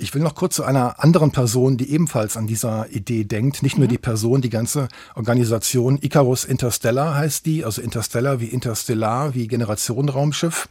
Ich 0.00 0.14
will 0.14 0.22
noch 0.22 0.36
kurz 0.36 0.54
zu 0.56 0.64
einer 0.64 1.02
anderen 1.02 1.32
Person, 1.32 1.76
die 1.76 1.90
ebenfalls 1.90 2.36
an 2.36 2.46
dieser 2.46 2.88
Idee 2.90 3.24
denkt. 3.24 3.64
Nicht 3.64 3.78
nur 3.78 3.86
mhm. 3.86 3.90
die 3.90 3.98
Person, 3.98 4.40
die 4.40 4.50
ganze 4.50 4.88
Organisation. 5.16 5.98
Icarus 6.00 6.44
Interstellar 6.44 7.16
heißt 7.16 7.46
die, 7.46 7.64
also 7.64 7.82
Interstellar 7.82 8.40
wie 8.40 8.46
Interstellar, 8.46 9.34
wie 9.34 9.48
Generationenraumschiff. 9.48 10.68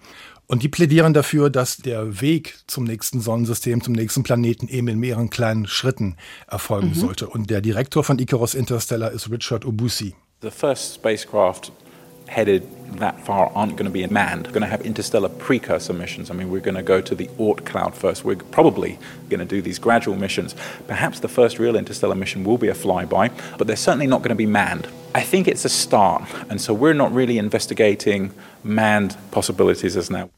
Und 0.47 0.63
die 0.63 0.69
plädieren 0.69 1.13
dafür, 1.13 1.49
dass 1.49 1.75
der 1.75 2.21
Weg 2.21 2.57
zum 2.67 2.85
nächsten 2.85 3.19
Sonnensystem, 3.19 3.83
zum 3.83 3.93
nächsten 3.93 4.23
Planeten 4.23 4.69
eben 4.69 4.87
in 4.87 4.97
mehreren 4.97 5.29
kleinen 5.29 5.67
Schritten 5.67 6.15
erfolgen 6.47 6.89
mhm. 6.89 6.93
sollte. 6.93 7.27
Und 7.27 7.49
der 7.49 7.59
Direktor 7.59 8.05
von 8.05 8.17
Icarus 8.19 8.53
Interstellar 8.53 9.11
ist 9.11 9.29
Richard 9.29 9.65
Obusi. 9.65 10.15
The 10.39 10.51
first 10.51 10.93
spacecraft 10.93 11.71
headed 12.27 12.61
that 12.99 13.19
far 13.25 13.51
aren't 13.55 13.71
going 13.71 13.85
to 13.85 13.91
be 13.91 14.05
manned. 14.05 14.45
We're 14.45 14.53
going 14.53 14.61
to 14.61 14.67
have 14.67 14.81
interstellar 14.81 15.29
precursor 15.29 15.93
missions. 15.93 16.29
I 16.29 16.35
mean, 16.35 16.51
we're 16.51 16.61
going 16.61 16.75
to 16.75 16.83
go 16.83 17.01
to 17.01 17.15
the 17.15 17.25
Oort 17.39 17.65
cloud 17.65 17.95
first. 17.95 18.23
We're 18.23 18.35
probably 18.35 18.99
going 19.29 19.39
to 19.39 19.45
do 19.45 19.63
these 19.63 19.79
gradual 19.79 20.15
missions. 20.15 20.53
Perhaps 20.85 21.21
the 21.21 21.27
first 21.27 21.57
real 21.57 21.75
interstellar 21.75 22.13
mission 22.13 22.43
will 22.43 22.59
be 22.59 22.67
a 22.67 22.75
flyby, 22.75 23.31
but 23.57 23.65
they're 23.65 23.75
certainly 23.75 24.05
not 24.05 24.19
going 24.19 24.29
to 24.29 24.35
be 24.35 24.45
manned. 24.45 24.87
I 25.15 25.21
think 25.21 25.47
it's 25.47 25.65
a 25.65 25.69
start, 25.69 26.21
and 26.51 26.61
so 26.61 26.71
we're 26.71 26.93
not 26.93 27.11
really 27.11 27.39
investigating 27.39 28.31
manned 28.63 29.17
possibilities 29.31 29.97
as 29.97 30.11
now. 30.11 30.29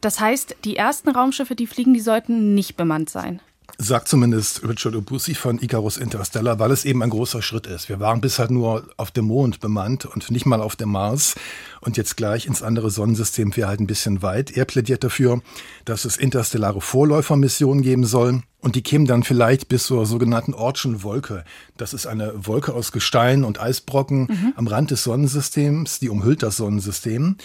Das 0.00 0.20
heißt, 0.20 0.56
die 0.64 0.78
ersten 0.78 1.10
Raumschiffe, 1.10 1.54
die 1.54 1.66
fliegen, 1.66 1.92
die 1.92 2.00
sollten 2.00 2.54
nicht 2.54 2.78
bemannt 2.78 3.10
sein. 3.10 3.40
Sagt 3.78 4.08
zumindest 4.08 4.66
Richard 4.66 4.96
Obusi 4.96 5.34
von 5.34 5.60
Icarus 5.60 5.98
Interstellar, 5.98 6.58
weil 6.58 6.70
es 6.70 6.86
eben 6.86 7.02
ein 7.02 7.10
großer 7.10 7.42
Schritt 7.42 7.66
ist. 7.66 7.90
Wir 7.90 8.00
waren 8.00 8.22
bisher 8.22 8.50
nur 8.50 8.88
auf 8.96 9.10
dem 9.10 9.26
Mond 9.26 9.60
bemannt 9.60 10.06
und 10.06 10.30
nicht 10.30 10.46
mal 10.46 10.62
auf 10.62 10.76
dem 10.76 10.90
Mars. 10.90 11.34
Und 11.82 11.98
jetzt 11.98 12.16
gleich 12.16 12.46
ins 12.46 12.62
andere 12.62 12.90
Sonnensystem 12.90 13.54
wäre 13.54 13.68
halt 13.68 13.80
ein 13.80 13.86
bisschen 13.86 14.22
weit. 14.22 14.56
Er 14.56 14.64
plädiert 14.64 15.04
dafür, 15.04 15.42
dass 15.84 16.06
es 16.06 16.16
interstellare 16.16 16.80
Vorläufermissionen 16.80 17.82
geben 17.82 18.06
soll. 18.06 18.42
Und 18.60 18.76
die 18.76 18.82
kämen 18.82 19.06
dann 19.06 19.22
vielleicht 19.22 19.68
bis 19.68 19.84
zur 19.84 20.06
sogenannten 20.06 20.54
Ortschen 20.54 21.02
Wolke. 21.02 21.44
Das 21.76 21.92
ist 21.92 22.06
eine 22.06 22.32
Wolke 22.34 22.72
aus 22.72 22.92
Gestein 22.92 23.44
und 23.44 23.60
Eisbrocken 23.60 24.22
mhm. 24.22 24.52
am 24.56 24.66
Rand 24.66 24.90
des 24.90 25.04
Sonnensystems, 25.04 26.00
die 26.00 26.08
umhüllt 26.08 26.42
das 26.42 26.56
Sonnensystem. 26.56 27.36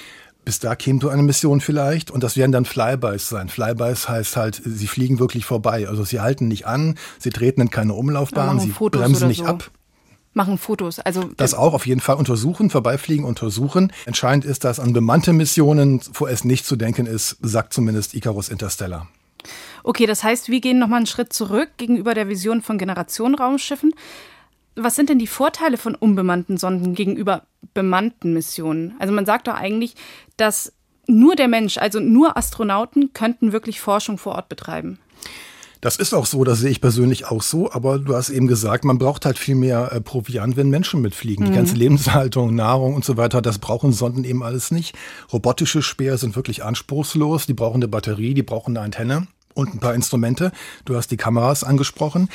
Bis 0.44 0.60
da 0.60 0.76
käme 0.76 1.00
so 1.02 1.10
eine 1.10 1.22
Mission 1.22 1.62
vielleicht 1.62 2.10
und 2.10 2.24
das 2.24 2.36
werden 2.36 2.52
dann 2.52 2.66
Flybys 2.66 3.30
sein. 3.30 3.48
Flybys 3.48 4.10
heißt 4.10 4.38
halt, 4.38 4.62
sie 4.66 4.88
fliegen 4.88 5.20
wirklich 5.20 5.46
vorbei. 5.46 5.88
Also 5.88 6.04
sie 6.04 6.20
halten 6.20 6.48
nicht 6.48 6.66
an, 6.66 6.96
sie 7.20 7.30
treten 7.30 7.62
in 7.62 7.70
keine 7.70 7.94
Umlaufbahn, 7.94 8.60
sie 8.60 8.70
Fotos 8.70 9.02
bremsen 9.02 9.28
nicht 9.28 9.42
so. 9.42 9.46
ab. 9.46 9.70
Machen 10.34 10.58
Fotos. 10.58 11.00
Also 11.00 11.30
das 11.36 11.54
auch 11.54 11.74
auf 11.74 11.86
jeden 11.86 12.00
Fall 12.00 12.16
untersuchen, 12.16 12.70
vorbeifliegen, 12.70 13.26
untersuchen. 13.26 13.92
Entscheidend 14.06 14.46
ist, 14.46 14.64
dass 14.64 14.80
an 14.80 14.94
bemannte 14.94 15.34
Missionen 15.34 16.00
vorerst 16.00 16.46
nicht 16.46 16.66
zu 16.66 16.78
denken 16.78 17.06
ist, 17.06 17.38
sagt 17.42 17.74
zumindest 17.74 18.14
Icarus 18.16 18.48
Interstellar. 18.50 19.08
Okay, 19.84 20.06
das 20.06 20.24
heißt, 20.24 20.50
wir 20.50 20.62
gehen 20.62 20.80
nochmal 20.80 20.98
einen 20.98 21.08
Schritt 21.08 21.34
zurück 21.34 21.70
gegenüber 21.78 22.14
der 22.14 22.30
Vision 22.30 22.62
von 22.62 22.78
Generationenraumschiffen. 22.78 23.94
Was 24.76 24.96
sind 24.96 25.10
denn 25.10 25.20
die 25.20 25.28
Vorteile 25.28 25.78
von 25.78 25.96
unbemannten 25.96 26.58
Sonden 26.58 26.96
gegenüber 26.96 27.44
bemannten 27.74 28.34
Missionen? 28.34 28.96
Also 29.00 29.14
man 29.14 29.26
sagt 29.26 29.48
doch 29.48 29.56
eigentlich, 29.56 29.96
dass 30.38 30.74
nur 31.08 31.36
der 31.36 31.48
Mensch, 31.48 31.78
also 31.78 32.00
nur 32.00 32.38
Astronauten 32.38 33.14
könnten 33.14 33.52
wirklich 33.52 33.82
Forschung 33.82 34.18
vor 34.18 34.36
Ort 34.36 34.50
betreiben. 34.50 34.98
Das 35.82 35.96
ist 35.96 36.14
auch 36.14 36.28
so, 36.28 36.44
das 36.44 36.60
sehe 36.60 36.70
ich 36.70 36.80
persönlich 36.80 37.26
auch 37.26 37.42
so, 37.42 37.72
aber 37.72 37.98
du 37.98 38.16
hast 38.16 38.30
eben 38.30 38.46
gesagt, 38.46 38.86
man 38.86 39.00
braucht 39.00 39.26
halt 39.26 39.40
viel 39.40 39.56
mehr 39.56 39.92
äh, 39.92 40.00
Proviant, 40.00 40.56
wenn 40.56 40.70
Menschen 40.70 41.02
mitfliegen. 41.02 41.46
Mhm. 41.46 41.50
Die 41.50 41.56
ganze 41.56 41.76
Lebenshaltung, 41.76 42.54
Nahrung 42.54 42.94
und 42.94 43.04
so 43.04 43.18
weiter, 43.18 43.42
das 43.42 43.58
brauchen 43.58 43.92
Sonden 43.92 44.24
eben 44.24 44.44
alles 44.44 44.70
nicht. 44.70 44.96
Robotische 45.34 45.82
Speer 45.82 46.20
sind 46.20 46.36
wirklich 46.36 46.64
anspruchslos, 46.64 47.48
die 47.48 47.56
brauchen 47.56 47.78
eine 47.78 47.88
Batterie, 47.88 48.36
die 48.36 48.44
brauchen 48.44 48.78
eine 48.78 48.86
Antenne 48.86 49.28
und 49.56 49.74
ein 49.74 49.80
paar 49.80 49.96
Instrumente. 49.96 50.52
Du 50.86 50.96
hast 50.96 51.10
die 51.10 51.18
Kameras 51.18 51.64
angesprochen. 51.64 52.30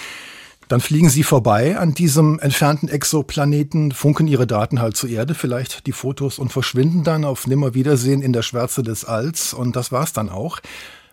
Dann 0.69 0.81
fliegen 0.81 1.09
sie 1.09 1.23
vorbei 1.23 1.79
an 1.79 1.95
diesem 1.95 2.41
entfernten 2.41 2.89
Exoplaneten, 2.89 3.93
funken 3.93 4.27
ihre 4.27 4.49
Daten 4.49 4.81
halt 4.81 4.97
zur 4.97 5.11
Erde, 5.11 5.35
vielleicht 5.35 5.87
die 5.87 5.93
Fotos 5.93 6.41
und 6.41 6.53
verschwinden 6.53 7.05
dann 7.05 7.25
auf 7.25 7.47
Nimmerwiedersehen 7.47 8.21
in 8.21 8.33
der 8.33 8.43
Schwärze 8.43 8.83
des 8.83 9.05
Alls 9.05 9.55
und 9.55 9.77
das 9.77 9.93
war's 9.93 10.13
dann 10.13 10.29
auch. 10.29 10.59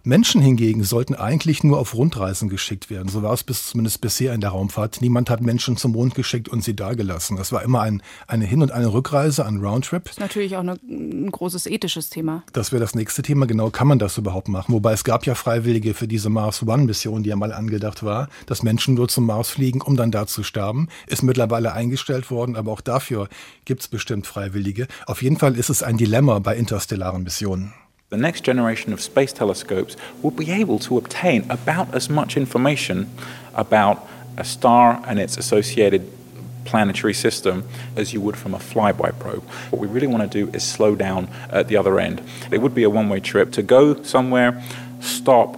Menschen 0.06 0.42
hingegen 0.42 0.84
sollten 0.84 1.16
eigentlich 1.16 1.64
nur 1.64 1.80
auf 1.80 1.96
Rundreisen 1.96 2.50
geschickt 2.50 2.90
werden. 2.90 3.08
So 3.08 3.24
war 3.24 3.32
es 3.32 3.46
bis, 3.46 3.68
zumindest 3.68 4.02
bisher 4.02 4.34
in 4.34 4.42
der 4.42 4.50
Raumfahrt. 4.50 5.00
Niemand 5.00 5.30
hat 5.30 5.40
Menschen 5.40 5.78
zum 5.78 5.94
Mond 5.94 6.14
geschickt 6.14 6.50
und 6.50 6.62
sie 6.62 6.76
dagelassen. 6.76 7.38
Das 7.38 7.54
war 7.54 7.64
immer 7.64 7.80
ein, 7.80 8.02
eine 8.28 8.44
Hin- 8.44 8.62
und 8.62 8.74
eine 8.74 8.92
Rückreise, 8.92 9.46
ein 9.46 9.64
Roundtrip. 9.64 10.04
Das 10.04 10.16
ist 10.16 10.20
natürlich 10.20 10.58
auch 10.58 10.60
eine, 10.60 10.74
ein 10.74 11.32
großes 11.32 11.68
ethisches 11.68 12.10
Thema. 12.10 12.44
Das 12.52 12.74
wäre 12.74 12.82
das 12.82 12.96
nächste 12.96 13.22
Thema. 13.22 13.46
Genau, 13.46 13.70
kann 13.70 13.88
man 13.88 13.98
das 13.98 14.18
überhaupt 14.18 14.50
machen? 14.50 14.74
Wobei 14.74 14.92
es 14.92 15.06
gab 15.06 15.26
ja 15.26 15.36
Freiwillige 15.36 15.94
für 15.94 16.10
diese 16.10 16.30
Mars 16.30 16.68
One-Mission, 16.68 17.24
die 17.24 17.30
ja 17.30 17.38
mal 17.38 17.54
angedacht 17.54 18.04
war, 18.04 18.28
dass 18.46 18.62
Menschen 18.62 18.96
nur 18.96 19.08
zum 19.08 19.26
Mars 19.26 19.52
fliegen, 19.52 19.80
um 19.80 19.96
dann 19.96 20.12
da 20.12 20.28
zu 20.28 20.44
sterben. 20.44 20.90
Ist 21.08 21.24
mittlerweile 21.24 21.72
eingestellt 21.72 22.30
worden, 22.30 22.58
aber 22.58 22.74
auch 22.74 22.82
dafür 22.82 23.30
gibt 23.64 23.84
es 23.84 23.88
bestimmt 23.88 24.28
Freiwillige. 24.28 24.90
Auf 25.06 25.24
jeden 25.24 25.38
Fall 25.38 25.56
ist 25.56 25.70
es 25.70 25.82
ein 25.82 25.96
Dilemma 25.96 26.40
bei 26.40 26.58
interstellaren 26.58 27.24
Missionen. 27.24 27.74
The 28.14 28.20
next 28.20 28.42
generation 28.42 28.94
of 28.94 29.02
space 29.02 29.34
telescopes 29.34 29.98
will 30.22 30.30
be 30.30 30.52
able 30.52 30.78
to 30.78 31.00
obtain 31.00 31.50
about 31.50 31.92
as 31.96 32.12
much 32.12 32.38
information 32.38 33.10
about 33.56 34.08
a 34.38 34.44
star 34.44 35.02
and 35.08 35.18
its 35.18 35.36
associated 35.36 36.08
planetary 36.64 37.16
system 37.16 37.68
as 37.96 38.14
you 38.14 38.22
would 38.22 38.38
from 38.38 38.54
a 38.54 38.60
flyby 38.60 39.18
probe. 39.18 39.44
What 39.72 39.80
we 39.80 39.88
really 39.88 40.06
want 40.06 40.32
to 40.32 40.46
do 40.46 40.56
is 40.56 40.64
slow 40.64 40.94
down 40.94 41.28
at 41.50 41.70
the 41.70 41.76
other 41.76 42.00
end. 42.00 42.22
It 42.52 42.60
would 42.60 42.76
be 42.76 42.84
a 42.84 42.90
one 42.90 43.10
way 43.10 43.20
trip. 43.20 43.52
To 43.54 43.64
go 43.64 44.04
somewhere, 44.04 44.64
stop, 45.02 45.58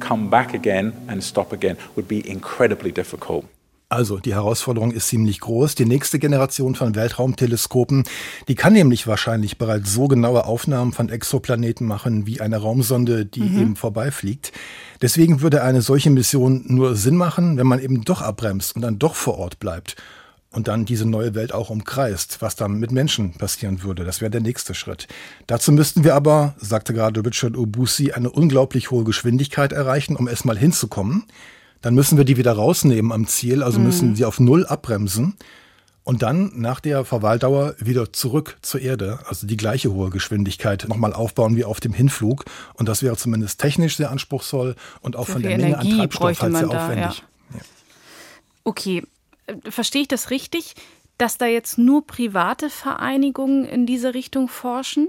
come 0.00 0.30
back 0.30 0.54
again, 0.54 0.94
and 1.08 1.22
stop 1.22 1.52
again 1.52 1.76
would 1.94 2.08
be 2.08 2.26
incredibly 2.26 2.90
difficult. 2.90 3.44
Also 3.92 4.16
die 4.18 4.32
Herausforderung 4.32 4.90
ist 4.92 5.08
ziemlich 5.08 5.40
groß. 5.40 5.74
Die 5.74 5.84
nächste 5.84 6.18
Generation 6.18 6.74
von 6.74 6.94
Weltraumteleskopen, 6.94 8.04
die 8.48 8.54
kann 8.54 8.72
nämlich 8.72 9.06
wahrscheinlich 9.06 9.58
bereits 9.58 9.92
so 9.92 10.08
genaue 10.08 10.46
Aufnahmen 10.46 10.92
von 10.92 11.10
Exoplaneten 11.10 11.86
machen 11.86 12.26
wie 12.26 12.40
eine 12.40 12.56
Raumsonde, 12.56 13.26
die 13.26 13.42
mhm. 13.42 13.60
eben 13.60 13.76
vorbeifliegt. 13.76 14.52
Deswegen 15.02 15.42
würde 15.42 15.62
eine 15.62 15.82
solche 15.82 16.08
Mission 16.08 16.64
nur 16.68 16.96
Sinn 16.96 17.16
machen, 17.16 17.58
wenn 17.58 17.66
man 17.66 17.80
eben 17.80 18.02
doch 18.02 18.22
abbremst 18.22 18.74
und 18.76 18.80
dann 18.80 18.98
doch 18.98 19.14
vor 19.14 19.36
Ort 19.36 19.58
bleibt 19.58 19.96
und 20.52 20.68
dann 20.68 20.86
diese 20.86 21.04
neue 21.04 21.34
Welt 21.34 21.52
auch 21.52 21.68
umkreist, 21.68 22.40
was 22.40 22.56
dann 22.56 22.78
mit 22.78 22.92
Menschen 22.92 23.34
passieren 23.34 23.82
würde. 23.82 24.04
Das 24.04 24.22
wäre 24.22 24.30
der 24.30 24.40
nächste 24.40 24.72
Schritt. 24.72 25.06
Dazu 25.46 25.70
müssten 25.70 26.02
wir 26.02 26.14
aber, 26.14 26.54
sagte 26.56 26.94
gerade 26.94 27.22
Richard 27.22 27.58
Obusi, 27.58 28.12
eine 28.12 28.30
unglaublich 28.30 28.90
hohe 28.90 29.04
Geschwindigkeit 29.04 29.70
erreichen, 29.70 30.16
um 30.16 30.28
erstmal 30.28 30.56
hinzukommen 30.56 31.26
dann 31.82 31.94
müssen 31.94 32.16
wir 32.16 32.24
die 32.24 32.36
wieder 32.36 32.52
rausnehmen 32.52 33.12
am 33.12 33.26
Ziel, 33.26 33.62
also 33.62 33.78
mhm. 33.78 33.86
müssen 33.86 34.16
sie 34.16 34.24
auf 34.24 34.40
Null 34.40 34.66
abbremsen 34.66 35.36
und 36.04 36.22
dann 36.22 36.50
nach 36.54 36.80
der 36.80 37.04
Verweildauer 37.04 37.74
wieder 37.78 38.12
zurück 38.12 38.56
zur 38.62 38.80
Erde, 38.80 39.20
also 39.28 39.46
die 39.46 39.56
gleiche 39.56 39.92
hohe 39.92 40.10
Geschwindigkeit 40.10 40.86
nochmal 40.88 41.12
aufbauen 41.12 41.56
wie 41.56 41.64
auf 41.64 41.78
dem 41.78 41.92
Hinflug. 41.92 42.44
Und 42.74 42.88
das 42.88 43.02
wäre 43.02 43.16
zumindest 43.16 43.60
technisch 43.60 43.96
sehr 43.96 44.10
anspruchsvoll 44.10 44.74
und 45.00 45.14
auch 45.14 45.26
sehr 45.26 45.34
von 45.34 45.42
der 45.42 45.56
Menge 45.56 45.74
Energie 45.74 45.92
an 45.92 45.98
Treibstoff 45.98 46.42
halt 46.42 46.56
sehr 46.56 46.66
da, 46.66 46.84
aufwendig. 46.84 47.18
Ja. 47.18 47.56
Ja. 47.58 47.64
Okay, 48.64 49.02
äh, 49.46 49.70
verstehe 49.70 50.02
ich 50.02 50.08
das 50.08 50.30
richtig, 50.30 50.74
dass 51.18 51.38
da 51.38 51.46
jetzt 51.46 51.78
nur 51.78 52.04
private 52.04 52.68
Vereinigungen 52.68 53.64
in 53.64 53.86
diese 53.86 54.14
Richtung 54.14 54.48
forschen? 54.48 55.08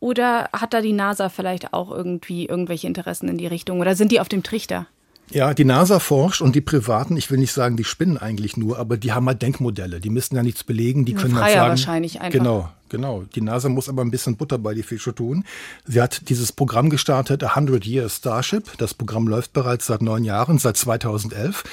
Oder 0.00 0.50
hat 0.52 0.74
da 0.74 0.80
die 0.80 0.92
NASA 0.92 1.28
vielleicht 1.28 1.72
auch 1.72 1.90
irgendwie 1.90 2.46
irgendwelche 2.46 2.86
Interessen 2.86 3.28
in 3.28 3.38
die 3.38 3.46
Richtung? 3.46 3.80
Oder 3.80 3.94
sind 3.94 4.12
die 4.12 4.20
auf 4.20 4.28
dem 4.28 4.42
Trichter? 4.42 4.86
Ja, 5.30 5.54
die 5.54 5.64
NASA 5.64 5.98
forscht 5.98 6.40
und 6.40 6.54
die 6.54 6.60
Privaten, 6.60 7.16
ich 7.16 7.30
will 7.30 7.38
nicht 7.38 7.52
sagen, 7.52 7.76
die 7.76 7.84
spinnen 7.84 8.16
eigentlich 8.16 8.56
nur, 8.56 8.78
aber 8.78 8.96
die 8.96 9.12
haben 9.12 9.26
halt 9.26 9.42
Denkmodelle. 9.42 10.00
Die 10.00 10.10
müssen 10.10 10.36
ja 10.36 10.42
nichts 10.42 10.62
belegen, 10.62 11.04
die 11.04 11.14
können 11.14 11.38
halt 11.38 11.52
sagen. 11.52 11.70
wahrscheinlich 11.70 12.20
einfach. 12.20 12.38
Genau, 12.38 12.68
genau. 12.88 13.24
Die 13.34 13.40
NASA 13.40 13.68
muss 13.68 13.88
aber 13.88 14.02
ein 14.02 14.10
bisschen 14.10 14.36
Butter 14.36 14.58
bei 14.58 14.74
die 14.74 14.84
Fische 14.84 15.14
tun. 15.14 15.44
Sie 15.84 16.00
hat 16.00 16.28
dieses 16.28 16.52
Programm 16.52 16.90
gestartet, 16.90 17.42
100 17.42 17.84
Year 17.84 18.08
Starship. 18.08 18.78
Das 18.78 18.94
Programm 18.94 19.26
läuft 19.26 19.52
bereits 19.52 19.86
seit 19.86 20.00
neun 20.00 20.22
Jahren, 20.22 20.58
seit 20.58 20.76
2011. 20.76 21.64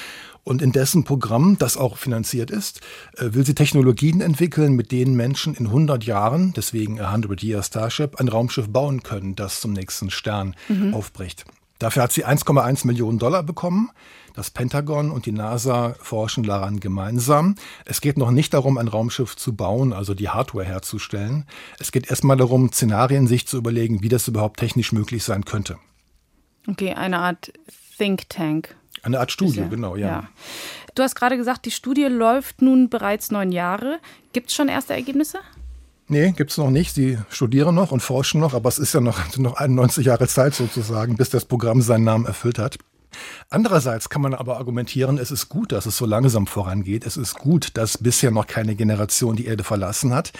Und 0.42 0.60
in 0.60 0.72
dessen 0.72 1.04
Programm, 1.04 1.56
das 1.58 1.78
auch 1.78 1.96
finanziert 1.96 2.50
ist, 2.50 2.80
äh, 3.16 3.32
will 3.32 3.46
sie 3.46 3.54
Technologien 3.54 4.20
entwickeln, 4.20 4.74
mit 4.74 4.92
denen 4.92 5.14
Menschen 5.14 5.54
in 5.54 5.68
100 5.68 6.04
Jahren, 6.04 6.52
deswegen 6.54 7.00
100 7.00 7.42
Year 7.42 7.62
Starship, 7.62 8.20
ein 8.20 8.28
Raumschiff 8.28 8.68
bauen 8.68 9.02
können, 9.02 9.36
das 9.36 9.60
zum 9.60 9.72
nächsten 9.72 10.10
Stern 10.10 10.54
mhm. 10.68 10.92
aufbricht. 10.92 11.46
Dafür 11.84 12.04
hat 12.04 12.12
sie 12.12 12.24
1,1 12.24 12.86
Millionen 12.86 13.18
Dollar 13.18 13.42
bekommen. 13.42 13.90
Das 14.32 14.50
Pentagon 14.50 15.10
und 15.10 15.26
die 15.26 15.32
NASA 15.32 15.94
forschen 16.00 16.42
daran 16.42 16.80
gemeinsam. 16.80 17.56
Es 17.84 18.00
geht 18.00 18.16
noch 18.16 18.30
nicht 18.30 18.54
darum, 18.54 18.78
ein 18.78 18.88
Raumschiff 18.88 19.36
zu 19.36 19.54
bauen, 19.54 19.92
also 19.92 20.14
die 20.14 20.30
Hardware 20.30 20.64
herzustellen. 20.64 21.44
Es 21.78 21.92
geht 21.92 22.08
erstmal 22.08 22.38
darum, 22.38 22.72
Szenarien 22.72 23.26
sich 23.26 23.46
zu 23.46 23.58
überlegen, 23.58 24.02
wie 24.02 24.08
das 24.08 24.26
überhaupt 24.28 24.60
technisch 24.60 24.92
möglich 24.92 25.24
sein 25.24 25.44
könnte. 25.44 25.76
Okay, 26.66 26.94
eine 26.94 27.18
Art 27.18 27.52
Think 27.98 28.30
Tank. 28.30 28.74
Eine 29.02 29.20
Art 29.20 29.30
Studie, 29.30 29.58
ja, 29.58 29.68
genau, 29.68 29.94
ja. 29.94 30.08
ja. 30.08 30.28
Du 30.94 31.02
hast 31.02 31.14
gerade 31.14 31.36
gesagt, 31.36 31.66
die 31.66 31.70
Studie 31.70 32.04
läuft 32.04 32.62
nun 32.62 32.88
bereits 32.88 33.30
neun 33.30 33.52
Jahre. 33.52 34.00
Gibt 34.32 34.48
es 34.48 34.54
schon 34.54 34.70
erste 34.70 34.94
Ergebnisse? 34.94 35.40
Nee, 36.06 36.32
gibt's 36.32 36.58
noch 36.58 36.70
nicht. 36.70 36.94
Sie 36.94 37.18
studieren 37.30 37.74
noch 37.74 37.90
und 37.90 38.00
forschen 38.00 38.40
noch, 38.40 38.54
aber 38.54 38.68
es 38.68 38.78
ist 38.78 38.92
ja 38.92 39.00
noch, 39.00 39.36
noch 39.38 39.56
91 39.56 40.06
Jahre 40.06 40.28
Zeit 40.28 40.54
sozusagen, 40.54 41.16
bis 41.16 41.30
das 41.30 41.46
Programm 41.46 41.80
seinen 41.80 42.04
Namen 42.04 42.26
erfüllt 42.26 42.58
hat. 42.58 42.78
Andererseits 43.48 44.08
kann 44.08 44.22
man 44.22 44.34
aber 44.34 44.56
argumentieren, 44.58 45.18
es 45.18 45.30
ist 45.30 45.48
gut, 45.48 45.72
dass 45.72 45.86
es 45.86 45.96
so 45.96 46.04
langsam 46.04 46.46
vorangeht. 46.46 47.06
Es 47.06 47.16
ist 47.16 47.36
gut, 47.36 47.70
dass 47.74 47.98
bisher 47.98 48.30
noch 48.30 48.46
keine 48.46 48.74
Generation 48.74 49.36
die 49.36 49.46
Erde 49.46 49.64
verlassen 49.64 50.12
hat. 50.12 50.32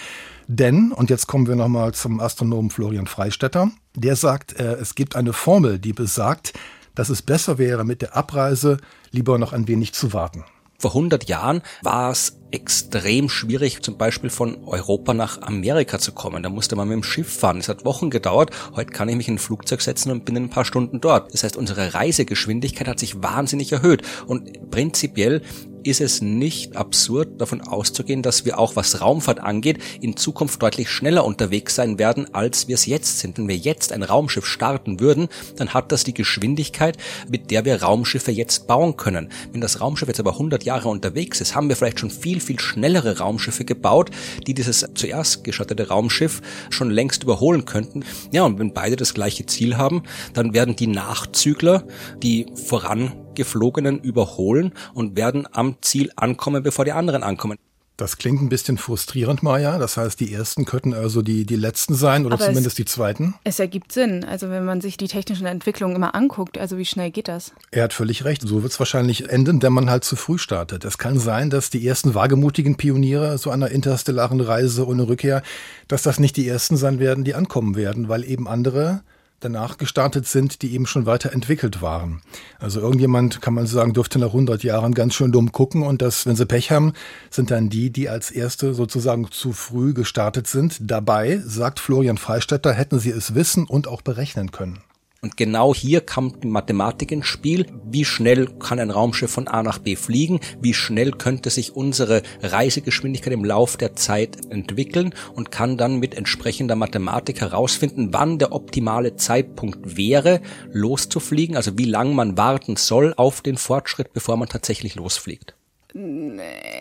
Denn, 0.47 0.91
und 0.91 1.09
jetzt 1.09 1.27
kommen 1.27 1.47
wir 1.47 1.55
nochmal 1.55 1.93
zum 1.93 2.19
Astronomen 2.19 2.69
Florian 2.69 3.07
Freistetter, 3.07 3.71
der 3.95 4.15
sagt, 4.15 4.59
äh, 4.59 4.73
es 4.73 4.95
gibt 4.95 5.15
eine 5.15 5.33
Formel, 5.33 5.79
die 5.79 5.93
besagt, 5.93 6.53
dass 6.93 7.09
es 7.09 7.21
besser 7.21 7.57
wäre, 7.57 7.83
mit 7.83 8.01
der 8.01 8.15
Abreise 8.15 8.77
lieber 9.11 9.37
noch 9.37 9.53
ein 9.53 9.67
wenig 9.67 9.93
zu 9.93 10.13
warten. 10.13 10.43
Vor 10.77 10.91
100 10.91 11.27
Jahren 11.29 11.61
war 11.81 12.11
es 12.11 12.37
extrem 12.55 13.29
schwierig, 13.29 13.81
zum 13.81 13.97
Beispiel 13.97 14.29
von 14.29 14.63
Europa 14.65 15.13
nach 15.13 15.41
Amerika 15.41 15.99
zu 15.99 16.13
kommen. 16.13 16.41
Da 16.41 16.49
musste 16.49 16.75
man 16.75 16.87
mit 16.87 16.95
dem 16.95 17.03
Schiff 17.03 17.31
fahren. 17.31 17.57
Es 17.57 17.69
hat 17.69 17.85
Wochen 17.85 18.09
gedauert. 18.09 18.51
Heute 18.75 18.91
kann 18.91 19.09
ich 19.09 19.15
mich 19.15 19.27
in 19.27 19.35
ein 19.35 19.39
Flugzeug 19.39 19.81
setzen 19.81 20.11
und 20.11 20.25
bin 20.25 20.35
in 20.35 20.45
ein 20.45 20.49
paar 20.49 20.65
Stunden 20.65 21.01
dort. 21.01 21.33
Das 21.33 21.43
heißt, 21.43 21.57
unsere 21.57 21.93
Reisegeschwindigkeit 21.93 22.87
hat 22.87 22.99
sich 22.99 23.21
wahnsinnig 23.21 23.71
erhöht. 23.73 24.01
Und 24.25 24.71
prinzipiell 24.71 25.41
ist 25.85 26.01
es 26.01 26.21
nicht 26.21 26.75
absurd, 26.75 27.39
davon 27.39 27.61
auszugehen, 27.61 28.21
dass 28.21 28.43
wir 28.43 28.57
auch 28.57 28.75
was 28.75 29.01
Raumfahrt 29.01 29.39
angeht, 29.39 29.77
in 30.01 30.17
Zukunft 30.17 30.61
deutlich 30.61 30.89
schneller 30.89 31.25
unterwegs 31.25 31.75
sein 31.75 31.99
werden, 31.99 32.33
als 32.33 32.67
wir 32.67 32.75
es 32.75 32.87
jetzt 32.87 33.19
sind. 33.19 33.37
Wenn 33.37 33.47
wir 33.47 33.55
jetzt 33.55 33.93
ein 33.93 34.03
Raumschiff 34.03 34.45
starten 34.45 34.99
würden, 34.99 35.27
dann 35.57 35.73
hat 35.73 35.91
das 35.91 36.03
die 36.03 36.13
Geschwindigkeit, 36.13 36.97
mit 37.29 37.51
der 37.51 37.65
wir 37.65 37.83
Raumschiffe 37.83 38.31
jetzt 38.31 38.65
bauen 38.67 38.97
können. 38.97 39.29
Wenn 39.51 39.61
das 39.61 39.79
Raumschiff 39.79 40.07
jetzt 40.07 40.19
aber 40.19 40.33
100 40.33 40.63
Jahre 40.63 40.89
unterwegs 40.89 41.39
ist, 41.39 41.55
haben 41.55 41.69
wir 41.69 41.75
vielleicht 41.75 41.99
schon 41.99 42.11
viel, 42.11 42.39
viel 42.39 42.59
schnellere 42.59 43.19
Raumschiffe 43.19 43.63
gebaut, 43.63 44.09
die 44.47 44.55
dieses 44.55 44.85
zuerst 44.95 45.43
geschattete 45.43 45.87
Raumschiff 45.87 46.41
schon 46.71 46.89
längst 46.89 47.23
überholen 47.23 47.65
könnten. 47.65 48.03
Ja, 48.31 48.43
und 48.43 48.57
wenn 48.57 48.73
beide 48.73 48.95
das 48.95 49.13
gleiche 49.13 49.45
Ziel 49.45 49.77
haben, 49.77 50.03
dann 50.33 50.53
werden 50.53 50.75
die 50.75 50.87
Nachzügler, 50.87 51.85
die 52.23 52.47
voran 52.55 53.13
Geflogenen 53.35 53.99
überholen 53.99 54.73
und 54.93 55.15
werden 55.15 55.47
am 55.51 55.75
Ziel 55.81 56.11
ankommen, 56.15 56.63
bevor 56.63 56.85
die 56.85 56.93
anderen 56.93 57.23
ankommen. 57.23 57.57
Das 57.97 58.17
klingt 58.17 58.41
ein 58.41 58.49
bisschen 58.49 58.77
frustrierend, 58.77 59.41
Maja. 59.41 59.77
Das 59.77 59.95
heißt, 59.95 60.19
die 60.19 60.33
ersten 60.33 60.65
könnten 60.65 60.93
also 60.93 61.21
die, 61.21 61.45
die 61.45 61.55
letzten 61.55 61.95
sein 61.95 62.25
oder 62.25 62.33
Aber 62.33 62.45
zumindest 62.45 62.77
die 62.77 62.83
zweiten. 62.83 63.35
Es 63.45 63.57
ergibt 63.57 63.93
Sinn. 63.93 64.25
Also 64.25 64.49
wenn 64.49 64.65
man 64.65 64.81
sich 64.81 64.97
die 64.97 65.07
technischen 65.07 65.45
Entwicklungen 65.45 65.95
immer 65.95 66.13
anguckt, 66.13 66.57
also 66.57 66.77
wie 66.77 66.83
schnell 66.83 67.09
geht 67.09 67.29
das? 67.29 67.53
Er 67.71 67.83
hat 67.83 67.93
völlig 67.93 68.25
recht. 68.25 68.41
So 68.41 68.63
wird 68.63 68.73
es 68.73 68.79
wahrscheinlich 68.79 69.29
enden, 69.29 69.61
wenn 69.61 69.71
man 69.71 69.89
halt 69.89 70.03
zu 70.03 70.17
früh 70.17 70.37
startet. 70.37 70.83
Es 70.83 70.97
kann 70.97 71.19
sein, 71.19 71.49
dass 71.49 71.69
die 71.69 71.87
ersten 71.87 72.15
wagemutigen 72.15 72.75
Pioniere 72.75 73.37
so 73.37 73.49
einer 73.49 73.71
interstellaren 73.71 74.41
Reise 74.41 74.85
ohne 74.85 75.07
Rückkehr, 75.07 75.41
dass 75.87 76.03
das 76.03 76.19
nicht 76.19 76.35
die 76.35 76.49
ersten 76.49 76.75
sein 76.75 76.99
werden, 76.99 77.23
die 77.23 77.33
ankommen 77.33 77.77
werden, 77.77 78.09
weil 78.09 78.25
eben 78.25 78.49
andere 78.49 79.03
danach 79.39 79.77
gestartet 79.77 80.27
sind, 80.27 80.61
die 80.61 80.73
eben 80.73 80.85
schon 80.85 81.05
weiterentwickelt 81.05 81.81
waren. 81.81 82.21
Also 82.59 82.79
irgendjemand, 82.79 83.41
kann 83.41 83.53
man 83.53 83.67
sagen, 83.67 83.93
dürfte 83.93 84.19
nach 84.19 84.27
100 84.27 84.63
Jahren 84.63 84.93
ganz 84.93 85.13
schön 85.13 85.31
dumm 85.31 85.51
gucken 85.51 85.83
und 85.83 86.01
das, 86.01 86.25
wenn 86.25 86.35
sie 86.35 86.45
Pech 86.45 86.71
haben, 86.71 86.93
sind 87.29 87.51
dann 87.51 87.69
die, 87.69 87.91
die 87.91 88.09
als 88.09 88.31
Erste 88.31 88.73
sozusagen 88.73 89.29
zu 89.31 89.53
früh 89.53 89.93
gestartet 89.93 90.47
sind. 90.47 90.77
Dabei, 90.81 91.41
sagt 91.43 91.79
Florian 91.79 92.17
Freistetter, 92.17 92.73
hätten 92.73 92.99
sie 92.99 93.11
es 93.11 93.35
wissen 93.35 93.65
und 93.65 93.87
auch 93.87 94.01
berechnen 94.01 94.51
können. 94.51 94.79
Und 95.25 95.37
genau 95.37 95.73
hier 95.73 96.01
kommt 96.01 96.43
die 96.43 96.47
Mathematik 96.47 97.11
ins 97.11 97.25
Spiel. 97.25 97.65
Wie 97.83 98.05
schnell 98.05 98.45
kann 98.45 98.77
ein 98.77 98.91
Raumschiff 98.91 99.31
von 99.31 99.47
A 99.47 99.63
nach 99.63 99.79
B 99.79 99.95
fliegen? 99.95 100.39
Wie 100.61 100.75
schnell 100.75 101.13
könnte 101.13 101.49
sich 101.49 101.75
unsere 101.75 102.21
Reisegeschwindigkeit 102.43 103.33
im 103.33 103.43
Lauf 103.43 103.75
der 103.75 103.95
Zeit 103.95 104.37
entwickeln 104.51 105.15
und 105.33 105.49
kann 105.49 105.77
dann 105.77 105.97
mit 105.97 106.13
entsprechender 106.13 106.75
Mathematik 106.75 107.41
herausfinden, 107.41 108.09
wann 108.11 108.37
der 108.37 108.51
optimale 108.51 109.15
Zeitpunkt 109.15 109.97
wäre, 109.97 110.41
loszufliegen, 110.71 111.55
also 111.55 111.75
wie 111.75 111.85
lange 111.85 112.13
man 112.13 112.37
warten 112.37 112.75
soll 112.75 113.15
auf 113.17 113.41
den 113.41 113.57
Fortschritt, 113.57 114.13
bevor 114.13 114.37
man 114.37 114.47
tatsächlich 114.47 114.93
losfliegt 114.93 115.55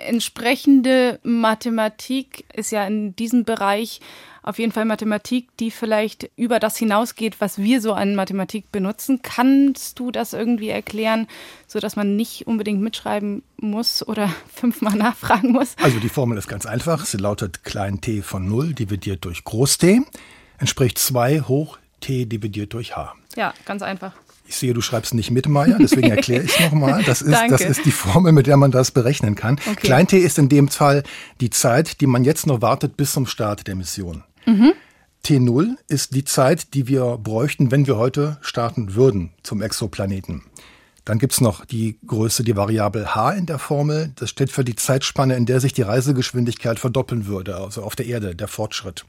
entsprechende 0.06 1.20
Mathematik 1.22 2.44
ist 2.52 2.72
ja 2.72 2.84
in 2.84 3.14
diesem 3.14 3.44
Bereich 3.44 4.00
auf 4.44 4.58
jeden 4.58 4.72
Fall 4.72 4.84
Mathematik, 4.84 5.48
die 5.58 5.70
vielleicht 5.70 6.30
über 6.36 6.60
das 6.60 6.76
hinausgeht, 6.76 7.40
was 7.40 7.58
wir 7.58 7.80
so 7.80 7.94
an 7.94 8.14
Mathematik 8.14 8.70
benutzen. 8.70 9.20
Kannst 9.22 9.98
du 9.98 10.10
das 10.10 10.34
irgendwie 10.34 10.68
erklären, 10.68 11.26
so 11.66 11.80
dass 11.80 11.96
man 11.96 12.14
nicht 12.14 12.46
unbedingt 12.46 12.80
mitschreiben 12.80 13.42
muss 13.56 14.06
oder 14.06 14.28
fünfmal 14.54 14.96
nachfragen 14.96 15.52
muss? 15.52 15.74
Also 15.82 15.98
die 15.98 16.10
Formel 16.10 16.36
ist 16.36 16.46
ganz 16.46 16.66
einfach. 16.66 17.06
Sie 17.06 17.16
lautet 17.16 17.64
klein 17.64 18.00
t 18.00 18.20
von 18.22 18.46
0 18.46 18.74
dividiert 18.74 19.24
durch 19.24 19.44
groß 19.44 19.78
t 19.78 20.02
entspricht 20.58 20.98
2 20.98 21.40
hoch 21.40 21.78
t 22.00 22.26
dividiert 22.26 22.74
durch 22.74 22.96
h. 22.96 23.14
Ja, 23.36 23.54
ganz 23.64 23.82
einfach. 23.82 24.12
Ich 24.46 24.56
sehe, 24.56 24.74
du 24.74 24.82
schreibst 24.82 25.14
nicht 25.14 25.30
mit, 25.30 25.48
Maya, 25.48 25.78
deswegen 25.80 26.10
erkläre 26.10 26.44
ich 26.44 26.52
es 26.52 26.60
nochmal. 26.70 27.02
Das 27.04 27.22
ist, 27.22 27.34
das 27.48 27.62
ist 27.62 27.86
die 27.86 27.90
Formel, 27.90 28.32
mit 28.32 28.46
der 28.46 28.58
man 28.58 28.70
das 28.70 28.90
berechnen 28.90 29.36
kann. 29.36 29.54
Okay. 29.54 29.74
Klein 29.76 30.06
t 30.06 30.18
ist 30.18 30.38
in 30.38 30.50
dem 30.50 30.68
Fall 30.68 31.02
die 31.40 31.48
Zeit, 31.48 32.02
die 32.02 32.06
man 32.06 32.24
jetzt 32.24 32.46
noch 32.46 32.60
wartet 32.60 32.98
bis 32.98 33.12
zum 33.12 33.26
Start 33.26 33.66
der 33.66 33.74
Mission. 33.74 34.22
Mhm. 34.46 34.72
T0 35.24 35.76
ist 35.88 36.14
die 36.14 36.24
Zeit, 36.24 36.74
die 36.74 36.86
wir 36.86 37.16
bräuchten, 37.16 37.70
wenn 37.70 37.86
wir 37.86 37.96
heute 37.96 38.36
starten 38.42 38.94
würden 38.94 39.32
zum 39.42 39.62
Exoplaneten. 39.62 40.42
Dann 41.04 41.18
gibt's 41.18 41.40
noch 41.40 41.64
die 41.64 41.98
Größe, 42.06 42.44
die 42.44 42.56
Variable 42.56 43.14
h 43.14 43.32
in 43.32 43.46
der 43.46 43.58
Formel. 43.58 44.12
Das 44.16 44.30
steht 44.30 44.50
für 44.50 44.64
die 44.64 44.76
Zeitspanne, 44.76 45.36
in 45.36 45.46
der 45.46 45.60
sich 45.60 45.72
die 45.72 45.82
Reisegeschwindigkeit 45.82 46.78
verdoppeln 46.78 47.26
würde, 47.26 47.56
also 47.56 47.82
auf 47.82 47.96
der 47.96 48.06
Erde, 48.06 48.34
der 48.34 48.48
Fortschritt. 48.48 49.04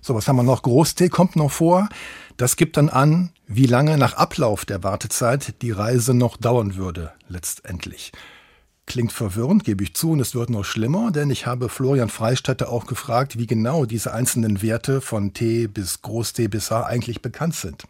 So, 0.00 0.14
was 0.14 0.28
haben 0.28 0.36
wir 0.36 0.42
noch? 0.42 0.62
Groß 0.62 0.94
T 0.94 1.08
kommt 1.08 1.36
noch 1.36 1.50
vor. 1.50 1.88
Das 2.36 2.56
gibt 2.56 2.76
dann 2.76 2.88
an, 2.88 3.30
wie 3.46 3.66
lange 3.66 3.96
nach 3.96 4.14
Ablauf 4.14 4.64
der 4.64 4.82
Wartezeit 4.82 5.62
die 5.62 5.70
Reise 5.70 6.14
noch 6.14 6.36
dauern 6.36 6.76
würde, 6.76 7.12
letztendlich. 7.28 8.12
Klingt 8.86 9.12
verwirrend, 9.12 9.64
gebe 9.64 9.84
ich 9.84 9.94
zu, 9.94 10.10
und 10.10 10.20
es 10.20 10.34
wird 10.34 10.50
noch 10.50 10.64
schlimmer, 10.64 11.12
denn 11.12 11.30
ich 11.30 11.46
habe 11.46 11.68
Florian 11.68 12.08
Freistetter 12.08 12.68
auch 12.68 12.86
gefragt, 12.86 13.38
wie 13.38 13.46
genau 13.46 13.86
diese 13.86 14.12
einzelnen 14.12 14.60
Werte 14.60 15.00
von 15.00 15.32
T 15.32 15.68
bis 15.68 16.02
Groß 16.02 16.32
T 16.32 16.48
bis 16.48 16.70
H 16.70 16.84
eigentlich 16.84 17.22
bekannt 17.22 17.54
sind. 17.54 17.84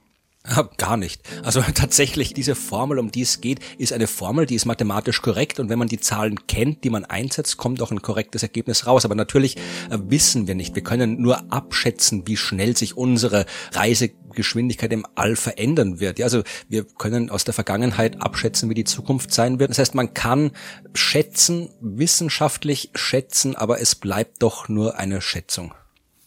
Gar 0.77 0.97
nicht. 0.97 1.23
Also 1.43 1.63
tatsächlich, 1.75 2.35
diese 2.35 2.55
Formel, 2.55 2.99
um 2.99 3.13
die 3.13 3.23
es 3.23 3.41
geht, 3.41 3.61
ist 3.79 3.93
eine 3.93 4.07
Formel, 4.07 4.47
die 4.47 4.57
ist 4.57 4.65
mathematisch 4.65 5.23
korrekt 5.23 5.61
und 5.61 5.69
wenn 5.69 5.79
man 5.79 5.89
die 5.89 6.01
Zahlen 6.01 6.47
kennt, 6.47 6.85
die 6.85 6.91
man 6.91 7.05
einsetzt, 7.05 7.57
kommt 7.57 7.81
auch 7.81 7.91
ein 7.91 8.03
korrektes 8.03 8.43
Ergebnis 8.43 8.87
raus. 8.87 9.05
Aber 9.05 9.15
natürlich 9.15 9.57
äh, 9.57 9.99
wissen 10.09 10.47
wir 10.47 10.55
nicht. 10.55 10.75
Wir 10.75 10.83
können 10.83 11.21
nur 11.21 11.53
abschätzen, 11.53 12.27
wie 12.27 12.37
schnell 12.37 12.77
sich 12.77 12.97
unsere 12.97 13.47
Reisegeschwindigkeit 13.73 14.93
im 14.93 15.07
All 15.15 15.37
verändern 15.37 16.01
wird. 16.01 16.19
Ja, 16.19 16.27
also 16.27 16.43
wir 16.69 16.85
können 16.85 17.31
aus 17.31 17.45
der 17.45 17.55
Vergangenheit 17.55 18.21
abschätzen, 18.21 18.69
wie 18.69 18.75
die 18.75 18.85
Zukunft 18.85 19.33
sein 19.33 19.61
wird. 19.61 19.71
Das 19.71 19.79
heißt, 19.79 19.95
man 19.95 20.13
kann 20.15 20.53
schätzen, 20.95 21.71
wissenschaftlich 21.81 22.91
schätzen, 22.95 23.55
aber 23.55 23.81
es 23.81 23.95
bleibt 23.95 24.43
doch 24.43 24.69
nur 24.69 24.99
eine 24.99 25.21
Schätzung. 25.21 25.75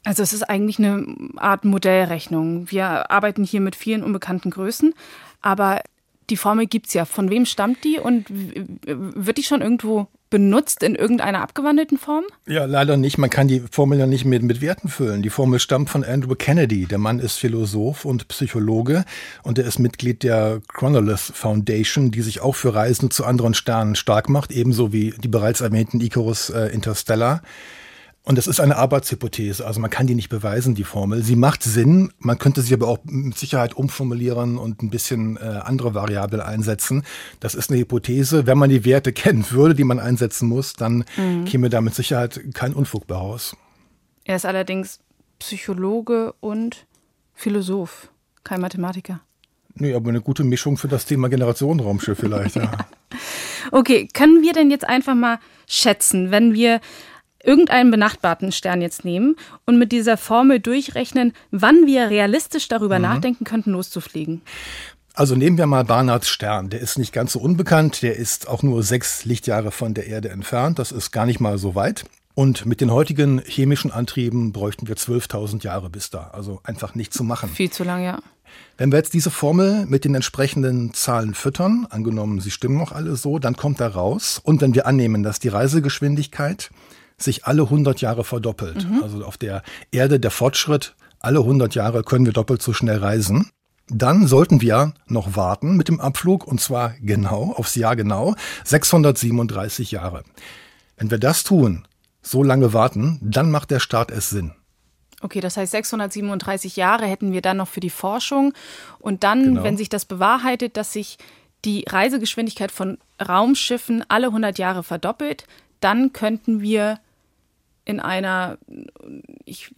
Also 0.05 0.23
es 0.23 0.33
ist 0.33 0.43
eigentlich 0.43 0.79
eine 0.79 1.05
Art 1.35 1.65
Modellrechnung. 1.65 2.71
Wir 2.71 3.11
arbeiten 3.11 3.43
hier 3.43 3.59
mit 3.59 3.75
vielen 3.75 4.03
unbekannten 4.03 4.51
Größen, 4.51 4.93
aber 5.41 5.81
die 6.29 6.37
Formel 6.37 6.67
gibt's 6.67 6.93
ja. 6.93 7.05
Von 7.05 7.29
wem 7.29 7.45
stammt 7.45 7.83
die 7.83 7.99
und 7.99 8.25
wird 8.29 9.37
die 9.37 9.43
schon 9.43 9.61
irgendwo 9.61 10.07
benutzt 10.29 10.83
in 10.83 10.95
irgendeiner 10.95 11.41
abgewandelten 11.41 11.97
Form? 11.97 12.25
Ja, 12.47 12.65
leider 12.65 12.97
nicht. 12.97 13.17
Man 13.17 13.29
kann 13.29 13.47
die 13.47 13.63
Formel 13.71 13.99
ja 13.99 14.07
nicht 14.07 14.25
mit, 14.25 14.43
mit 14.43 14.59
Werten 14.59 14.89
füllen. 14.89 15.21
Die 15.21 15.29
Formel 15.29 15.59
stammt 15.59 15.89
von 15.89 16.03
Andrew 16.03 16.35
Kennedy. 16.35 16.87
Der 16.87 16.97
Mann 16.97 17.19
ist 17.19 17.37
Philosoph 17.37 18.05
und 18.05 18.27
Psychologe 18.27 19.05
und 19.43 19.59
er 19.59 19.65
ist 19.65 19.79
Mitglied 19.79 20.23
der 20.23 20.61
Chronolith 20.67 21.19
Foundation, 21.19 22.11
die 22.11 22.21
sich 22.21 22.41
auch 22.41 22.55
für 22.55 22.73
Reisen 22.73 23.11
zu 23.11 23.23
anderen 23.23 23.53
Sternen 23.53 23.95
stark 23.95 24.27
macht, 24.29 24.51
ebenso 24.51 24.91
wie 24.91 25.11
die 25.11 25.27
bereits 25.27 25.61
erwähnten 25.61 26.01
Icarus 26.01 26.49
äh, 26.49 26.67
Interstellar. 26.67 27.41
Und 28.25 28.39
das 28.39 28.47
ist 28.47 28.59
eine 28.59 28.75
Arbeitshypothese, 28.77 29.65
also 29.65 29.79
man 29.79 29.91
kann 29.91 30.07
die 30.07 30.15
nicht 30.15 30.29
beweisen, 30.29 30.73
die 30.73 30.83
Formel. 30.83 31.21
Sie 31.21 31.35
macht 31.35 31.61
Sinn, 31.61 32.11
man 32.17 32.39
könnte 32.39 32.63
sie 32.63 32.73
aber 32.73 32.87
auch 32.87 32.97
mit 33.03 33.37
Sicherheit 33.37 33.75
umformulieren 33.75 34.57
und 34.57 34.81
ein 34.81 34.89
bisschen 34.89 35.37
äh, 35.37 35.41
andere 35.41 35.93
Variablen 35.93 36.41
einsetzen. 36.41 37.03
Das 37.39 37.53
ist 37.53 37.69
eine 37.69 37.79
Hypothese. 37.79 38.47
Wenn 38.47 38.57
man 38.57 38.71
die 38.71 38.83
Werte 38.83 39.13
kennen 39.13 39.45
würde, 39.51 39.75
die 39.75 39.83
man 39.83 39.99
einsetzen 39.99 40.49
muss, 40.49 40.73
dann 40.73 41.05
mhm. 41.17 41.45
käme 41.45 41.69
da 41.69 41.81
mit 41.81 41.93
Sicherheit 41.93 42.41
kein 42.55 42.73
Unfug 42.73 43.05
bei 43.05 43.15
raus. 43.15 43.55
Er 44.23 44.37
ist 44.37 44.45
allerdings 44.45 44.99
Psychologe 45.37 46.33
und 46.39 46.87
Philosoph, 47.35 48.09
kein 48.43 48.59
Mathematiker. 48.59 49.21
Nee, 49.75 49.93
aber 49.93 50.09
eine 50.09 50.21
gute 50.21 50.43
Mischung 50.43 50.77
für 50.77 50.87
das 50.87 51.05
Thema 51.05 51.29
Generationenraumschiff 51.29 52.17
vielleicht, 52.17 52.55
ja. 52.55 52.71
okay, 53.71 54.07
können 54.13 54.41
wir 54.41 54.53
denn 54.53 54.71
jetzt 54.71 54.87
einfach 54.87 55.13
mal 55.13 55.37
schätzen, 55.67 56.31
wenn 56.31 56.53
wir 56.53 56.79
irgendeinen 57.45 57.91
benachbarten 57.91 58.51
Stern 58.51 58.81
jetzt 58.81 59.05
nehmen 59.05 59.35
und 59.65 59.77
mit 59.77 59.91
dieser 59.91 60.17
Formel 60.17 60.59
durchrechnen, 60.59 61.33
wann 61.51 61.85
wir 61.85 62.09
realistisch 62.09 62.67
darüber 62.67 62.97
mhm. 62.97 63.03
nachdenken 63.03 63.43
könnten, 63.45 63.71
loszufliegen. 63.71 64.41
Also 65.13 65.35
nehmen 65.35 65.57
wir 65.57 65.65
mal 65.65 65.85
Barnards 65.85 66.27
Stern. 66.27 66.69
Der 66.69 66.81
ist 66.81 66.97
nicht 66.97 67.13
ganz 67.13 67.31
so 67.31 67.39
unbekannt. 67.39 68.01
Der 68.01 68.17
ist 68.17 68.49
auch 68.49 68.63
nur 68.63 68.83
sechs 68.83 69.23
Lichtjahre 69.23 69.71
von 69.71 69.93
der 69.93 70.07
Erde 70.07 70.29
entfernt. 70.29 70.77
Das 70.77 70.91
ist 70.91 71.11
gar 71.11 71.25
nicht 71.25 71.39
mal 71.39 71.57
so 71.57 71.73
weit. 71.73 72.03
Und 72.33 72.65
mit 72.65 72.81
den 72.81 72.91
heutigen 72.91 73.41
chemischen 73.45 73.91
Antrieben 73.91 74.51
bräuchten 74.51 74.89
wir 74.89 74.97
12.000 74.97 75.63
Jahre 75.63 75.89
bis 75.89 76.09
da. 76.09 76.31
Also 76.33 76.59
einfach 76.65 76.95
nicht 76.95 77.13
zu 77.13 77.23
machen. 77.23 77.49
Viel 77.49 77.71
zu 77.71 77.85
lang, 77.85 78.03
ja. 78.03 78.19
Wenn 78.77 78.91
wir 78.91 78.97
jetzt 78.97 79.13
diese 79.13 79.31
Formel 79.31 79.85
mit 79.85 80.03
den 80.03 80.15
entsprechenden 80.15 80.93
Zahlen 80.93 81.33
füttern, 81.33 81.87
angenommen, 81.89 82.41
sie 82.41 82.51
stimmen 82.51 82.77
noch 82.77 82.91
alle 82.91 83.15
so, 83.15 83.39
dann 83.39 83.55
kommt 83.55 83.79
da 83.79 83.87
raus. 83.87 84.41
Und 84.43 84.59
wenn 84.59 84.75
wir 84.75 84.85
annehmen, 84.85 85.23
dass 85.23 85.39
die 85.39 85.47
Reisegeschwindigkeit 85.47 86.71
sich 87.17 87.45
alle 87.45 87.63
100 87.63 88.01
Jahre 88.01 88.23
verdoppelt. 88.23 88.87
Mhm. 88.87 89.03
Also 89.03 89.23
auf 89.23 89.37
der 89.37 89.63
Erde 89.91 90.19
der 90.19 90.31
Fortschritt, 90.31 90.95
alle 91.19 91.39
100 91.39 91.75
Jahre 91.75 92.03
können 92.03 92.25
wir 92.25 92.33
doppelt 92.33 92.61
so 92.61 92.73
schnell 92.73 92.97
reisen. 92.97 93.49
Dann 93.87 94.27
sollten 94.27 94.61
wir 94.61 94.93
noch 95.07 95.35
warten 95.35 95.77
mit 95.77 95.87
dem 95.87 96.01
Abflug 96.01 96.47
und 96.47 96.59
zwar 96.59 96.95
genau, 97.01 97.53
aufs 97.55 97.75
Jahr 97.75 97.95
genau, 97.95 98.35
637 98.63 99.91
Jahre. 99.91 100.23
Wenn 100.97 101.11
wir 101.11 101.19
das 101.19 101.43
tun, 101.43 101.87
so 102.21 102.41
lange 102.41 102.73
warten, 102.73 103.19
dann 103.21 103.51
macht 103.51 103.69
der 103.71 103.79
Start 103.79 104.11
es 104.11 104.29
Sinn. 104.29 104.53
Okay, 105.21 105.39
das 105.39 105.57
heißt 105.57 105.71
637 105.71 106.75
Jahre 106.75 107.05
hätten 107.05 107.31
wir 107.31 107.41
dann 107.41 107.57
noch 107.57 107.67
für 107.67 107.79
die 107.79 107.89
Forschung. 107.89 108.53
Und 108.99 109.23
dann, 109.23 109.43
genau. 109.43 109.63
wenn 109.63 109.77
sich 109.77 109.89
das 109.89 110.05
bewahrheitet, 110.05 110.77
dass 110.77 110.93
sich 110.93 111.17
die 111.63 111.85
Reisegeschwindigkeit 111.87 112.71
von 112.71 112.97
Raumschiffen 113.25 114.03
alle 114.07 114.27
100 114.27 114.57
Jahre 114.59 114.83
verdoppelt, 114.83 115.45
dann 115.79 116.13
könnten 116.13 116.61
wir 116.61 116.99
in 117.85 117.99
einer 117.99 118.57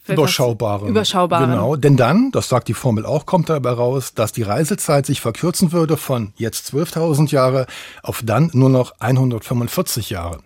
überschaubaren. 0.08 0.88
überschaubaren. 0.88 1.50
Genau, 1.50 1.76
denn 1.76 1.98
dann, 1.98 2.32
das 2.32 2.48
sagt 2.50 2.70
die 2.70 2.74
Formel 2.74 3.06
auch, 3.06 3.26
kommt 3.26 3.50
dabei 3.50 3.72
raus, 3.72 4.14
dass 4.14 4.32
die 4.32 4.44
Reisezeit 4.44 5.06
sich 5.06 5.20
verkürzen 5.20 5.74
würde 5.74 5.98
von 5.98 6.32
jetzt 6.38 6.74
12.000 6.74 7.32
Jahre 7.32 7.68
auf 8.02 8.22
dann 8.24 8.50
nur 8.54 8.70
noch 8.70 8.94
145 9.00 10.10
Jahre. 10.10 10.40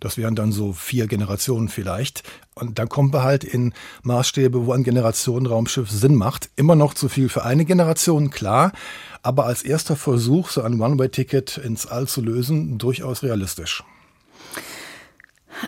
Das 0.00 0.16
wären 0.16 0.34
dann 0.34 0.50
so 0.50 0.72
vier 0.72 1.06
Generationen 1.06 1.68
vielleicht. 1.68 2.24
Und 2.54 2.80
dann 2.80 2.88
kommen 2.88 3.12
wir 3.12 3.22
halt 3.22 3.44
in 3.44 3.72
Maßstäbe, 4.02 4.66
wo 4.66 4.72
ein 4.72 4.82
Generationenraumschiff 4.82 5.88
Sinn 5.90 6.16
macht. 6.16 6.50
Immer 6.56 6.74
noch 6.74 6.94
zu 6.94 7.08
viel 7.08 7.28
für 7.28 7.44
eine 7.44 7.64
Generation, 7.64 8.30
klar. 8.30 8.72
Aber 9.22 9.46
als 9.46 9.62
erster 9.62 9.94
Versuch, 9.94 10.48
so 10.48 10.62
ein 10.62 10.80
One-Way-Ticket 10.80 11.58
ins 11.58 11.86
All 11.86 12.08
zu 12.08 12.20
lösen, 12.20 12.78
durchaus 12.78 13.22
realistisch. 13.22 13.84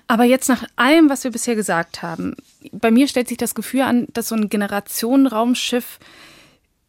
Aber 0.07 0.25
jetzt 0.25 0.49
nach 0.49 0.65
allem, 0.77 1.09
was 1.09 1.25
wir 1.25 1.31
bisher 1.31 1.55
gesagt 1.55 2.03
haben, 2.03 2.37
bei 2.73 2.91
mir 2.91 3.09
stellt 3.09 3.29
sich 3.29 3.39
das 3.39 3.55
Gefühl 3.55 3.83
an, 3.83 4.07
dass 4.13 4.29
so 4.29 4.35
ein 4.35 4.49
Generationenraumschiff 4.49 5.99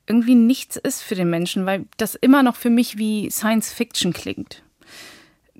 irgendwie 0.07 0.35
nichts 0.35 0.75
ist 0.75 1.01
für 1.01 1.15
den 1.15 1.29
Menschen, 1.29 1.65
weil 1.65 1.85
das 1.97 2.15
immer 2.15 2.43
noch 2.43 2.55
für 2.55 2.69
mich 2.69 2.97
wie 2.97 3.29
Science 3.31 3.73
Fiction 3.73 4.13
klingt. 4.13 4.61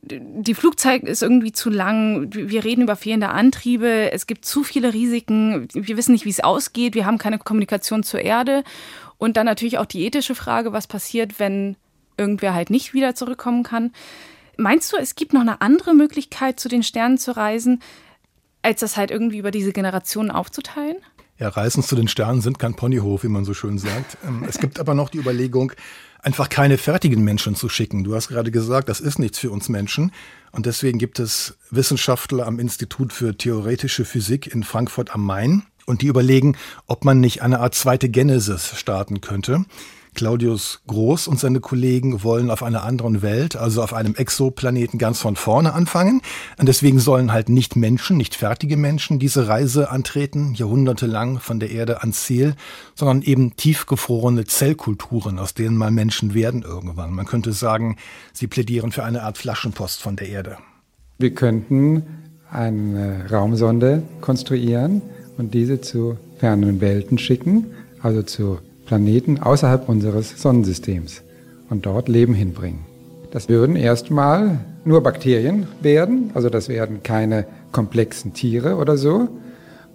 Die 0.02 0.54
Flugzeit 0.54 1.02
ist 1.04 1.24
irgendwie 1.24 1.52
zu 1.52 1.72
lang. 1.72 2.28
Wir 2.32 2.64
reden 2.64 2.84
über 2.84 2.96
fehlende 2.96 3.30
Antriebe. 3.30 4.12
Es 4.12 4.28
gibt 4.28 4.46
zu 4.46 4.64
viele 4.64 4.94
Risiken. 4.94 5.68
Wir 5.74 5.98
wissen 5.98 6.12
nicht, 6.12 6.26
wie 6.26 6.30
es 6.30 6.44
ausgeht. 6.44 6.94
Wir 6.94 7.08
haben 7.08 7.18
keine 7.18 7.40
Kommunikation 7.40 8.04
zur 8.04 8.22
Erde. 8.22 8.64
Und 9.18 9.36
dann 9.36 9.48
natürlich 9.48 9.80
auch 9.80 9.88
die 9.88 10.06
ethische 10.06 10.36
Frage, 10.36 10.74
was 10.74 10.86
passiert, 10.86 11.40
wenn 11.40 11.76
irgendwer 12.18 12.54
halt 12.54 12.70
nicht 12.70 12.94
wieder 12.94 13.16
zurückkommen 13.16 13.64
kann. 13.64 13.92
Meinst 14.58 14.92
du, 14.92 14.98
es 14.98 15.16
gibt 15.16 15.34
noch 15.34 15.42
eine 15.42 15.62
andere 15.62 15.94
Möglichkeit, 15.94 16.60
zu 16.60 16.70
den 16.70 16.84
Sternen 16.84 17.18
zu 17.18 17.36
reisen, 17.36 17.82
als 18.62 18.80
das 18.80 18.98
halt 18.98 19.12
irgendwie 19.12 19.38
über 19.38 19.52
diese 19.52 19.74
Generationen 19.74 20.32
aufzuteilen? 20.32 20.98
Ja, 21.38 21.50
Reisen 21.50 21.84
zu 21.84 21.96
den 21.96 22.08
Sternen 22.08 22.42
sind 22.42 22.60
kein 22.60 22.76
Ponyhof, 22.76 23.24
wie 23.24 23.28
man 23.28 23.44
so 23.44 23.54
schön 23.54 23.78
sagt. 23.78 24.18
Ähm, 24.26 24.46
es 24.48 24.58
gibt 24.58 24.80
aber 24.80 24.94
noch 24.94 25.10
die 25.10 25.18
Überlegung, 25.18 25.74
einfach 26.22 26.50
keine 26.50 26.78
fertigen 26.78 27.24
Menschen 27.24 27.56
zu 27.56 27.68
schicken. 27.68 28.04
Du 28.04 28.16
hast 28.16 28.30
gerade 28.30 28.52
gesagt, 28.52 28.88
das 28.88 29.02
ist 29.02 29.20
nichts 29.20 29.38
für 29.38 29.52
uns 29.52 29.68
Menschen. 29.68 30.12
Und 30.52 30.66
deswegen 30.66 30.98
gibt 30.98 31.20
es 31.20 31.58
Wissenschaftler 31.70 32.48
am 32.48 32.60
Institut 32.60 33.12
für 33.12 33.38
theoretische 33.38 34.06
Physik 34.06 34.48
in 34.54 34.64
Frankfurt 34.64 35.14
am 35.14 35.26
Main. 35.26 35.64
Und 35.86 36.02
die 36.02 36.08
überlegen, 36.08 36.58
ob 36.88 37.06
man 37.06 37.20
nicht 37.20 37.44
eine 37.44 37.60
Art 37.60 37.76
zweite 37.76 38.10
Genesis 38.10 38.76
starten 38.76 39.22
könnte. 39.22 39.66
Claudius 40.16 40.82
Groß 40.88 41.28
und 41.28 41.40
seine 41.40 41.60
Kollegen 41.60 42.24
wollen 42.24 42.50
auf 42.50 42.64
einer 42.64 42.84
anderen 42.84 43.22
Welt, 43.22 43.56
also 43.56 43.84
auf 43.84 43.94
einem 43.94 44.16
Exoplaneten 44.16 44.98
ganz 44.98 45.20
von 45.20 45.36
vorne 45.36 45.74
anfangen. 45.74 46.22
Und 46.58 46.68
deswegen 46.68 47.00
sollen 47.00 47.32
halt 47.32 47.50
nicht 47.50 47.76
Menschen, 47.76 48.18
nicht 48.18 48.36
fertige 48.36 48.78
Menschen 48.78 49.20
diese 49.20 49.48
Reise 49.48 49.92
antreten, 49.92 50.54
jahrhundertelang 50.56 51.40
von 51.40 51.60
der 51.60 51.70
Erde 51.70 52.02
ans 52.02 52.24
Ziel, 52.24 52.56
sondern 52.96 53.22
eben 53.22 53.56
tiefgefrorene 53.56 54.46
Zellkulturen, 54.46 55.38
aus 55.38 55.54
denen 55.54 55.78
mal 55.78 55.92
Menschen 55.92 56.34
werden 56.34 56.64
irgendwann. 56.64 57.14
Man 57.14 57.26
könnte 57.26 57.54
sagen, 57.54 57.98
sie 58.34 58.48
plädieren 58.48 58.92
für 58.92 59.04
eine 59.04 59.24
Art 59.24 59.38
Flaschenpost 59.38 60.02
von 60.02 60.16
der 60.16 60.30
Erde. 60.30 60.58
Wir 61.18 61.34
könnten 61.34 62.04
eine 62.52 63.30
Raumsonde 63.30 64.04
konstruieren 64.22 65.02
und 65.38 65.54
diese 65.54 65.82
zu 65.82 66.18
fernen 66.38 66.82
Welten 66.82 67.18
schicken, 67.18 67.68
also 68.02 68.22
zu 68.22 68.60
Planeten 68.86 69.40
außerhalb 69.40 69.90
unseres 69.90 70.42
Sonnensystems 70.42 71.22
und 71.70 71.86
dort 71.86 72.08
Leben 72.08 72.34
hinbringen. 72.34 72.82
Das 73.32 73.50
würden 73.50 73.76
erstmal 73.76 74.60
nur 74.86 75.02
Bakterien 75.02 75.68
werden, 75.82 76.32
also 76.34 76.50
das 76.50 76.70
werden 76.70 77.04
keine 77.04 77.46
komplexen 77.72 78.34
Tiere 78.34 78.76
oder 78.76 78.98
so. 78.98 79.28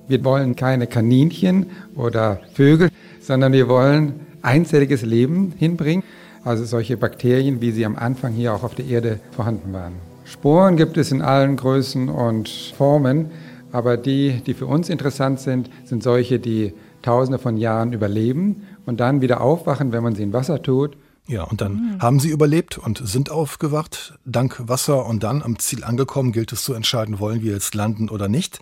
Wir 0.09 0.24
wollen 0.24 0.57
keine 0.57 0.87
Kaninchen 0.87 1.66
oder 1.94 2.40
Vögel, 2.53 2.90
sondern 3.20 3.53
wir 3.53 3.68
wollen 3.68 4.14
einzelliges 4.42 5.03
Leben 5.03 5.53
hinbringen, 5.57 6.03
also 6.44 6.64
solche 6.64 6.96
Bakterien, 6.96 7.61
wie 7.61 7.70
sie 7.70 7.87
am 7.87 7.96
Anfang 7.96 8.33
hier 8.33 8.53
auch 8.53 8.64
auf 8.64 8.74
der 8.74 8.87
Erde 8.87 9.20
vorhanden 9.31 9.72
waren. 9.72 9.94
Sporen 10.24 10.76
gibt 10.76 10.96
es 10.96 11.12
in 11.12 11.22
allen 11.22 11.57
Größen 11.57 12.09
und 12.09 12.48
Formen, 12.76 13.31
aber 13.72 13.96
die, 13.96 14.42
die 14.46 14.55
für 14.55 14.66
uns 14.66 14.88
interessant 14.88 15.40
sind, 15.40 15.70
sind 15.85 16.03
solche, 16.03 16.38
die 16.38 16.72
Tausende 17.03 17.39
von 17.39 17.57
Jahren 17.57 17.93
überleben 17.93 18.63
und 18.87 19.01
dann 19.01 19.21
wieder 19.21 19.41
aufwachen, 19.41 19.93
wenn 19.93 20.03
man 20.03 20.15
sie 20.15 20.23
in 20.23 20.33
Wasser 20.33 20.63
tut. 20.63 20.97
Ja, 21.27 21.45
und 21.45 21.61
dann 21.61 21.73
mhm. 21.73 22.03
haben 22.03 22.19
sie 22.19 22.31
überlebt 22.31 22.79
und 22.79 23.01
sind 23.05 23.31
aufgewacht, 23.31 24.19
dank 24.25 24.63
Wasser. 24.67 25.07
Und 25.07 25.23
dann 25.23 25.43
am 25.43 25.59
Ziel 25.59 25.85
angekommen, 25.85 26.33
gilt 26.33 26.53
es 26.53 26.65
zu 26.65 26.75
entscheiden, 26.75 27.21
wollen 27.21 27.43
wir 27.43 27.53
jetzt 27.53 27.75
landen 27.75 28.09
oder 28.09 28.29
nicht. 28.29 28.61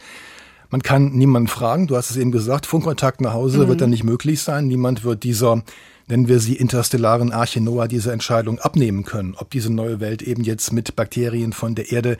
Man 0.70 0.82
kann 0.82 1.12
niemanden 1.12 1.48
fragen, 1.48 1.86
du 1.86 1.96
hast 1.96 2.10
es 2.10 2.18
eben 2.18 2.30
gesagt, 2.30 2.66
Funkkontakt 2.66 3.22
nach 3.22 3.32
Hause 3.32 3.64
mhm. 3.64 3.68
wird 3.68 3.80
dann 3.80 3.90
nicht 3.90 4.04
möglich 4.04 4.42
sein. 4.42 4.66
Niemand 4.66 5.02
wird 5.02 5.24
dieser, 5.24 5.62
nennen 6.08 6.28
wir 6.28 6.40
sie 6.40 6.56
interstellaren 6.56 7.32
Arche 7.32 7.62
Noah, 7.62 7.88
diese 7.88 8.12
Entscheidung 8.12 8.58
abnehmen 8.58 9.04
können, 9.04 9.34
ob 9.38 9.50
diese 9.50 9.72
neue 9.72 10.00
Welt 10.00 10.20
eben 10.20 10.44
jetzt 10.44 10.72
mit 10.72 10.94
Bakterien 10.94 11.54
von 11.54 11.74
der 11.74 11.90
Erde 11.90 12.18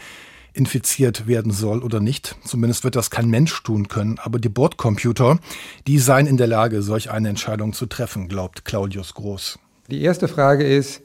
infiziert 0.58 1.26
werden 1.26 1.52
soll 1.52 1.82
oder 1.82 2.00
nicht. 2.00 2.36
Zumindest 2.44 2.84
wird 2.84 2.96
das 2.96 3.10
kein 3.10 3.28
Mensch 3.28 3.62
tun 3.62 3.88
können. 3.88 4.18
Aber 4.22 4.38
die 4.38 4.48
Bordcomputer, 4.48 5.38
die 5.86 5.98
seien 5.98 6.26
in 6.26 6.36
der 6.36 6.48
Lage, 6.48 6.82
solch 6.82 7.10
eine 7.10 7.28
Entscheidung 7.28 7.72
zu 7.72 7.86
treffen, 7.86 8.28
glaubt 8.28 8.64
Claudius 8.64 9.14
Groß. 9.14 9.58
Die 9.88 10.02
erste 10.02 10.28
Frage 10.28 10.66
ist, 10.66 11.00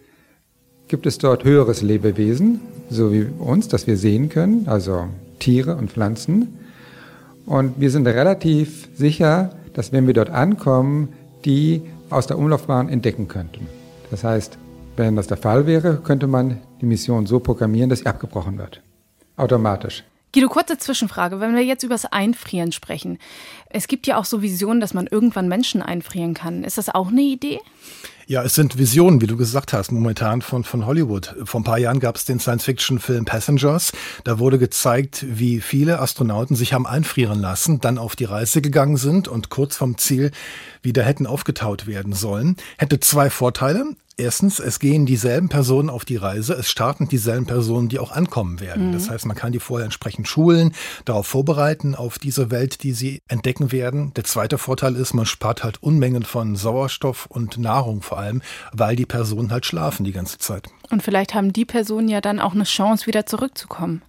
gibt 0.87 1.05
es 1.05 1.19
dort 1.19 1.43
höheres 1.43 1.81
Lebewesen, 1.81 2.59
so 2.89 3.13
wie 3.13 3.23
uns, 3.23 3.67
das 3.67 3.87
wir 3.87 3.95
sehen 3.95 4.29
können, 4.29 4.67
also 4.67 5.07
Tiere 5.39 5.75
und 5.75 5.91
Pflanzen? 5.91 6.59
Und 7.45 7.79
wir 7.79 7.91
sind 7.91 8.07
relativ 8.07 8.89
sicher, 8.95 9.55
dass 9.73 9.91
wenn 9.91 10.07
wir 10.07 10.13
dort 10.13 10.29
ankommen, 10.29 11.09
die 11.45 11.81
aus 12.09 12.27
der 12.27 12.37
Umlaufbahn 12.37 12.89
entdecken 12.89 13.27
könnten. 13.27 13.67
Das 14.11 14.23
heißt, 14.23 14.57
wenn 14.95 15.15
das 15.15 15.27
der 15.27 15.37
Fall 15.37 15.65
wäre, 15.65 15.97
könnte 16.03 16.27
man 16.27 16.59
die 16.81 16.85
Mission 16.85 17.25
so 17.25 17.39
programmieren, 17.39 17.89
dass 17.89 17.99
sie 17.99 18.05
abgebrochen 18.05 18.57
wird 18.57 18.81
automatisch. 19.38 20.04
Guido, 20.34 20.50
kurze 20.50 20.80
Zwischenfrage. 20.80 21.39
Wenn 21.39 21.56
wir 21.56 21.63
jetzt 21.63 21.84
über 21.84 21.93
das 21.93 22.06
Einfrieren 22.06 22.72
sprechen, 22.72 23.19
es 23.69 23.88
gibt 23.88 24.08
ja 24.08 24.17
auch 24.17 24.26
so 24.26 24.41
Visionen, 24.41 24.82
dass 24.82 24.96
man 24.96 25.06
irgendwann 25.06 25.48
Menschen 25.48 25.84
einfrieren 25.84 26.34
kann. 26.34 26.63
Ist 26.63 26.80
das 26.80 26.89
auch 26.89 27.10
eine 27.10 27.22
Idee? 27.22 27.60
Ja, 28.26 28.41
es 28.41 28.56
sind 28.56 28.78
Visionen, 28.78 29.22
wie 29.22 29.28
du 29.28 29.36
gesagt 29.36 29.74
hast, 29.74 29.91
momentan 29.91 30.41
von, 30.41 30.63
von 30.63 30.86
Hollywood. 30.86 31.36
Vor 31.43 31.60
ein 31.60 31.65
paar 31.65 31.78
Jahren 31.78 32.00
gab 32.00 32.15
es 32.15 32.26
den 32.26 32.39
Science-Fiction-Film 32.39 33.26
Passengers. 33.26 33.91
Da 34.24 34.39
wurde 34.39 34.58
gezeigt, 34.58 35.26
wie 35.28 35.60
viele 35.60 36.00
Astronauten 36.00 36.56
sich 36.56 36.74
haben 36.74 36.88
einfrieren 36.88 37.41
lassen, 37.41 37.82
dann 37.82 37.98
auf 37.98 38.15
die 38.15 38.24
Reise 38.24 38.62
gegangen 38.62 38.98
sind 38.98 39.28
und 39.28 39.50
kurz 39.50 39.76
vom 39.76 39.98
Ziel 39.98 40.32
wieder 40.84 41.04
hätten 41.04 41.26
aufgetaut 41.26 41.88
werden 41.88 42.13
sollen. 42.13 42.58
Hätte 42.78 43.00
zwei 43.00 43.30
Vorteile. 43.30 43.86
Erstens, 44.15 44.60
es 44.60 44.80
gehen 44.80 45.08
dieselben 45.08 45.50
Personen 45.50 45.89
auf 45.89 46.06
die 46.06 46.17
Reise, 46.17 46.54
es 46.54 46.69
starten 46.69 47.08
dieselben 47.08 47.48
Personen, 47.48 47.89
die 47.89 47.98
auch 47.98 48.12
ankommen 48.12 48.60
werden. 48.60 48.89
Mhm. 48.89 48.93
Das 48.93 49.10
heißt, 49.10 49.26
man 49.26 49.36
kann 49.36 49.52
die 49.52 49.60
vorher 49.60 49.86
entsprechend 49.86 50.28
schulen, 50.28 50.74
darauf 51.06 51.26
vorbereiten, 51.26 51.96
auf 51.96 52.19
diese 52.19 52.52
Welt, 52.52 52.84
die 52.84 52.93
sie 52.93 53.22
entdecken 53.28 53.72
werden. 53.72 54.13
Der 54.13 54.24
zweite 54.24 54.60
Vorteil 54.60 54.96
ist, 54.98 55.15
man 55.15 55.26
spart 55.26 55.63
halt 55.63 55.82
Unmengen 55.82 56.24
von 56.24 56.56
Sauerstoff 56.56 57.26
und 57.26 57.58
Nahrung 57.58 58.04
vor 58.04 58.19
allem, 58.19 58.43
weil 58.72 58.96
die 58.96 59.08
Personen 59.08 59.52
halt 59.52 59.65
schlafen 59.65 60.04
die 60.04 60.12
ganze 60.12 60.38
Zeit. 60.38 60.69
Und 60.91 61.02
vielleicht 61.02 61.34
haben 61.34 61.52
die 61.52 61.65
Personen 61.65 62.08
ja 62.08 62.22
dann 62.22 62.39
auch 62.39 62.54
eine 62.54 62.65
Chance, 62.65 63.08
wieder 63.08 63.26
zurückzukommen. 63.26 64.04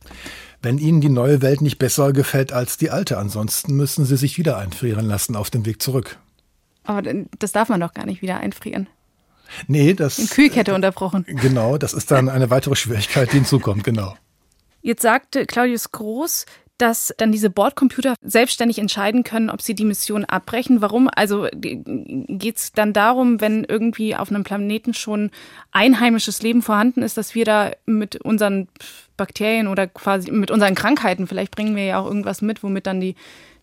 Wenn 0.60 0.76
Ihnen 0.76 1.00
die 1.00 1.08
neue 1.08 1.40
Welt 1.40 1.62
nicht 1.62 1.78
besser 1.78 2.12
gefällt 2.12 2.52
als 2.52 2.76
die 2.76 2.90
alte, 2.90 3.16
ansonsten 3.16 3.74
müssen 3.74 4.04
Sie 4.04 4.16
sich 4.16 4.36
wieder 4.38 4.58
einfrieren 4.58 5.06
lassen 5.06 5.34
auf 5.34 5.48
dem 5.48 5.64
Weg 5.64 5.80
zurück. 5.80 6.18
Aber 6.84 7.02
das 7.38 7.52
darf 7.52 7.68
man 7.68 7.80
doch 7.80 7.94
gar 7.94 8.06
nicht 8.06 8.22
wieder 8.22 8.38
einfrieren. 8.38 8.88
Nee, 9.66 9.94
das. 9.94 10.18
In 10.18 10.28
Kühlkette 10.28 10.74
unterbrochen. 10.74 11.24
Genau, 11.26 11.78
das 11.78 11.92
ist 11.92 12.10
dann 12.10 12.28
eine 12.28 12.50
weitere 12.50 12.76
Schwierigkeit, 12.76 13.32
die 13.32 13.36
hinzukommt, 13.36 13.84
genau. 13.84 14.16
Jetzt 14.82 15.02
sagte 15.02 15.46
Claudius 15.46 15.92
Groß, 15.92 16.46
dass 16.78 17.14
dann 17.18 17.30
diese 17.30 17.50
Bordcomputer 17.50 18.14
selbstständig 18.20 18.78
entscheiden 18.78 19.22
können, 19.22 19.48
ob 19.48 19.62
sie 19.62 19.74
die 19.74 19.84
Mission 19.84 20.24
abbrechen. 20.24 20.80
Warum? 20.80 21.08
Also 21.14 21.46
geht 21.52 22.56
es 22.56 22.72
dann 22.72 22.92
darum, 22.92 23.40
wenn 23.40 23.64
irgendwie 23.64 24.16
auf 24.16 24.30
einem 24.30 24.42
Planeten 24.42 24.92
schon 24.92 25.30
einheimisches 25.70 26.42
Leben 26.42 26.62
vorhanden 26.62 27.02
ist, 27.02 27.16
dass 27.16 27.34
wir 27.34 27.44
da 27.44 27.70
mit 27.86 28.16
unseren 28.16 28.68
Bakterien 29.16 29.68
oder 29.68 29.86
quasi 29.86 30.32
mit 30.32 30.50
unseren 30.50 30.74
Krankheiten, 30.74 31.28
vielleicht 31.28 31.54
bringen 31.54 31.76
wir 31.76 31.84
ja 31.84 32.00
auch 32.00 32.06
irgendwas 32.06 32.42
mit, 32.42 32.64
womit 32.64 32.86
dann 32.86 33.00
die, 33.00 33.14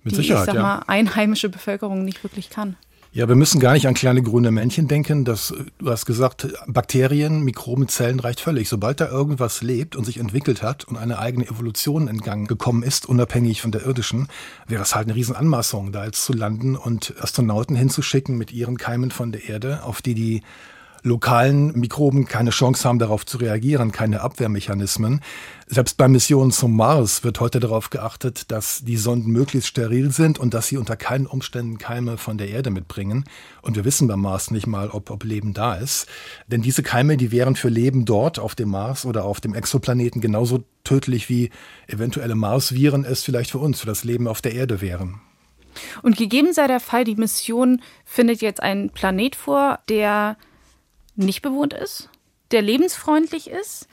die 0.05 0.19
ich 0.21 0.29
sag 0.29 0.55
mal, 0.55 0.83
einheimische 0.87 1.49
Bevölkerung 1.49 2.05
nicht 2.05 2.23
wirklich 2.23 2.49
kann. 2.49 2.77
Ja, 3.13 3.27
wir 3.27 3.35
müssen 3.35 3.59
gar 3.59 3.73
nicht 3.73 3.87
an 3.87 3.93
kleine 3.93 4.23
grüne 4.23 4.51
Männchen 4.51 4.87
denken. 4.87 5.25
Das, 5.25 5.53
du 5.79 5.89
hast 5.89 6.05
gesagt, 6.05 6.47
Bakterien, 6.65 7.43
Mikroben, 7.43 7.89
Zellen 7.89 8.21
reicht 8.21 8.39
völlig. 8.39 8.69
Sobald 8.69 9.01
da 9.01 9.09
irgendwas 9.09 9.61
lebt 9.61 9.97
und 9.97 10.05
sich 10.05 10.17
entwickelt 10.17 10.63
hat 10.63 10.85
und 10.85 10.95
eine 10.95 11.19
eigene 11.19 11.45
Evolution 11.45 12.07
entgangen 12.07 12.47
gekommen 12.47 12.83
ist, 12.83 13.05
unabhängig 13.05 13.61
von 13.61 13.73
der 13.73 13.85
irdischen, 13.85 14.29
wäre 14.65 14.83
es 14.83 14.95
halt 14.95 15.07
eine 15.07 15.15
Riesenanmaßung, 15.15 15.91
da 15.91 16.05
jetzt 16.05 16.23
zu 16.23 16.31
landen 16.31 16.77
und 16.77 17.13
Astronauten 17.19 17.75
hinzuschicken 17.75 18.37
mit 18.37 18.53
ihren 18.53 18.77
Keimen 18.77 19.11
von 19.11 19.33
der 19.33 19.49
Erde, 19.49 19.83
auf 19.83 20.01
die 20.01 20.13
die 20.13 20.41
lokalen 21.03 21.77
Mikroben 21.77 22.25
keine 22.25 22.51
Chance 22.51 22.87
haben, 22.87 22.99
darauf 22.99 23.25
zu 23.25 23.37
reagieren, 23.37 23.91
keine 23.91 24.21
Abwehrmechanismen. 24.21 25.21
Selbst 25.67 25.97
bei 25.97 26.07
Missionen 26.07 26.51
zum 26.51 26.75
Mars 26.75 27.23
wird 27.23 27.39
heute 27.39 27.59
darauf 27.59 27.89
geachtet, 27.89 28.51
dass 28.51 28.83
die 28.83 28.97
Sonden 28.97 29.31
möglichst 29.31 29.69
steril 29.69 30.11
sind 30.11 30.37
und 30.37 30.53
dass 30.53 30.67
sie 30.67 30.77
unter 30.77 30.95
keinen 30.95 31.25
Umständen 31.25 31.77
Keime 31.77 32.17
von 32.17 32.37
der 32.37 32.49
Erde 32.49 32.69
mitbringen. 32.69 33.25
Und 33.61 33.75
wir 33.75 33.85
wissen 33.85 34.07
beim 34.07 34.21
Mars 34.21 34.51
nicht 34.51 34.67
mal, 34.67 34.89
ob, 34.89 35.09
ob 35.09 35.23
Leben 35.23 35.53
da 35.53 35.75
ist. 35.75 36.07
Denn 36.47 36.61
diese 36.61 36.83
Keime, 36.83 37.17
die 37.17 37.31
wären 37.31 37.55
für 37.55 37.69
Leben 37.69 38.05
dort 38.05 38.37
auf 38.37 38.53
dem 38.53 38.69
Mars 38.69 39.05
oder 39.05 39.23
auf 39.25 39.41
dem 39.41 39.53
Exoplaneten 39.53 40.21
genauso 40.21 40.63
tödlich 40.83 41.29
wie 41.29 41.49
eventuelle 41.87 42.35
Mars-Viren 42.35 43.05
es 43.05 43.23
vielleicht 43.23 43.51
für 43.51 43.59
uns, 43.59 43.79
für 43.79 43.87
das 43.87 44.03
Leben 44.03 44.27
auf 44.27 44.41
der 44.41 44.53
Erde 44.53 44.81
wären. 44.81 45.21
Und 46.01 46.17
gegeben 46.17 46.53
sei 46.53 46.67
der 46.67 46.79
Fall, 46.79 47.05
die 47.05 47.15
Mission 47.15 47.81
findet 48.03 48.41
jetzt 48.41 48.61
einen 48.61 48.89
Planet 48.89 49.35
vor, 49.35 49.79
der 49.87 50.35
nicht 51.25 51.41
bewohnt 51.41 51.73
ist, 51.73 52.09
der 52.51 52.61
lebensfreundlich 52.61 53.49
ist, 53.49 53.87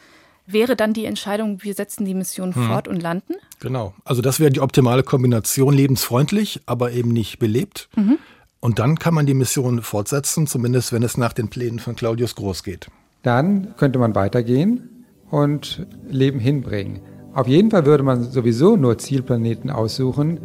wäre 0.46 0.76
dann 0.76 0.94
die 0.94 1.04
Entscheidung, 1.04 1.62
wir 1.62 1.74
setzen 1.74 2.04
die 2.04 2.14
Mission 2.14 2.54
hm. 2.54 2.66
fort 2.66 2.88
und 2.88 3.02
landen? 3.02 3.34
Genau. 3.60 3.94
Also 4.04 4.22
das 4.22 4.40
wäre 4.40 4.50
die 4.50 4.60
optimale 4.60 5.02
Kombination, 5.02 5.74
lebensfreundlich, 5.74 6.62
aber 6.66 6.92
eben 6.92 7.10
nicht 7.10 7.38
belebt. 7.38 7.88
Mhm. 7.96 8.18
Und 8.60 8.78
dann 8.78 8.98
kann 8.98 9.14
man 9.14 9.26
die 9.26 9.34
Mission 9.34 9.82
fortsetzen, 9.82 10.46
zumindest 10.46 10.92
wenn 10.92 11.02
es 11.02 11.16
nach 11.16 11.32
den 11.32 11.48
Plänen 11.48 11.78
von 11.78 11.94
Claudius 11.94 12.34
Groß 12.34 12.64
geht. 12.64 12.88
Dann 13.22 13.76
könnte 13.76 13.98
man 13.98 14.14
weitergehen 14.14 15.04
und 15.30 15.86
Leben 16.08 16.40
hinbringen. 16.40 17.00
Auf 17.34 17.46
jeden 17.46 17.70
Fall 17.70 17.86
würde 17.86 18.02
man 18.02 18.24
sowieso 18.24 18.76
nur 18.76 18.98
Zielplaneten 18.98 19.70
aussuchen, 19.70 20.40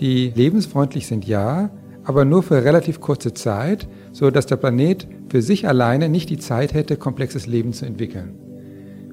die 0.00 0.30
lebensfreundlich 0.34 1.06
sind, 1.06 1.24
ja, 1.26 1.70
aber 2.04 2.24
nur 2.24 2.42
für 2.42 2.64
relativ 2.64 3.00
kurze 3.00 3.32
Zeit, 3.32 3.88
so 4.10 4.30
dass 4.30 4.46
der 4.46 4.56
Planet 4.56 5.06
für 5.32 5.40
sich 5.40 5.66
alleine 5.66 6.10
nicht 6.10 6.28
die 6.28 6.36
Zeit 6.36 6.74
hätte, 6.74 6.98
komplexes 6.98 7.46
Leben 7.46 7.72
zu 7.72 7.86
entwickeln. 7.86 8.34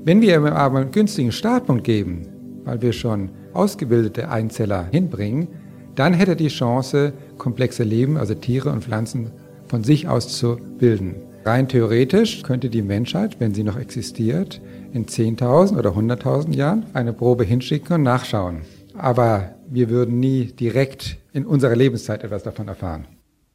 Wenn 0.03 0.19
wir 0.19 0.35
ihm 0.35 0.43
aber 0.47 0.79
einen 0.79 0.91
günstigen 0.91 1.31
Startpunkt 1.31 1.85
geben, 1.85 2.27
weil 2.65 2.81
wir 2.81 2.91
schon 2.91 3.29
ausgebildete 3.53 4.27
Einzeller 4.27 4.85
hinbringen, 4.91 5.47
dann 5.95 6.13
hätte 6.13 6.31
er 6.31 6.35
die 6.35 6.49
Chance, 6.49 7.13
komplexe 7.37 7.83
Leben, 7.83 8.17
also 8.17 8.33
Tiere 8.33 8.69
und 8.69 8.83
Pflanzen, 8.83 9.31
von 9.69 9.85
sich 9.85 10.09
aus 10.09 10.27
zu 10.27 10.57
bilden. 10.77 11.15
Rein 11.45 11.69
theoretisch 11.69 12.43
könnte 12.43 12.69
die 12.69 12.81
Menschheit, 12.81 13.39
wenn 13.39 13.53
sie 13.53 13.63
noch 13.63 13.79
existiert, 13.79 14.59
in 14.91 15.05
10.000 15.05 15.77
oder 15.79 15.91
100.000 15.91 16.53
Jahren 16.53 16.85
eine 16.91 17.13
Probe 17.13 17.45
hinschicken 17.45 17.95
und 17.95 18.03
nachschauen. 18.03 18.63
Aber 18.93 19.55
wir 19.69 19.89
würden 19.89 20.19
nie 20.19 20.47
direkt 20.47 21.17
in 21.31 21.45
unserer 21.45 21.77
Lebenszeit 21.77 22.25
etwas 22.25 22.43
davon 22.43 22.67
erfahren. 22.67 23.07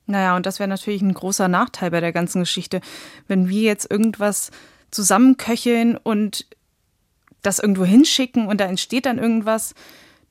Naja, 0.07 0.37
und 0.37 0.47
das 0.47 0.59
wäre 0.59 0.69
natürlich 0.69 1.03
ein 1.03 1.15
großer 1.15 1.49
Nachteil 1.49 1.91
bei 1.91 2.01
der 2.01 2.13
ganzen 2.13 2.41
Geschichte. 2.41 2.81
Wenn 3.27 3.49
wir 3.49 3.63
jetzt 3.63 3.91
irgendwas 3.91 4.51
zusammenköcheln 4.91 5.97
und 5.97 6.47
das 7.43 7.59
irgendwo 7.59 7.85
hinschicken 7.85 8.47
und 8.47 8.61
da 8.61 8.67
entsteht 8.67 9.07
dann 9.07 9.19
irgendwas, 9.19 9.75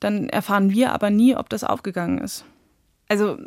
dann 0.00 0.28
erfahren 0.28 0.70
wir 0.70 0.92
aber 0.92 1.10
nie, 1.10 1.36
ob 1.36 1.48
das 1.48 1.64
aufgegangen 1.64 2.18
ist. 2.18 2.44
Also 3.08 3.38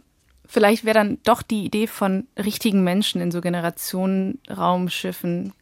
vielleicht 0.45 0.85
wäre 0.85 0.95
dann 0.95 1.17
doch 1.23 1.41
die 1.41 1.65
Idee 1.65 1.87
von 1.87 2.27
richtigen 2.37 2.83
Menschen 2.83 3.21
in 3.21 3.31
so 3.31 3.41
Generationenraumschiffen 3.41 5.53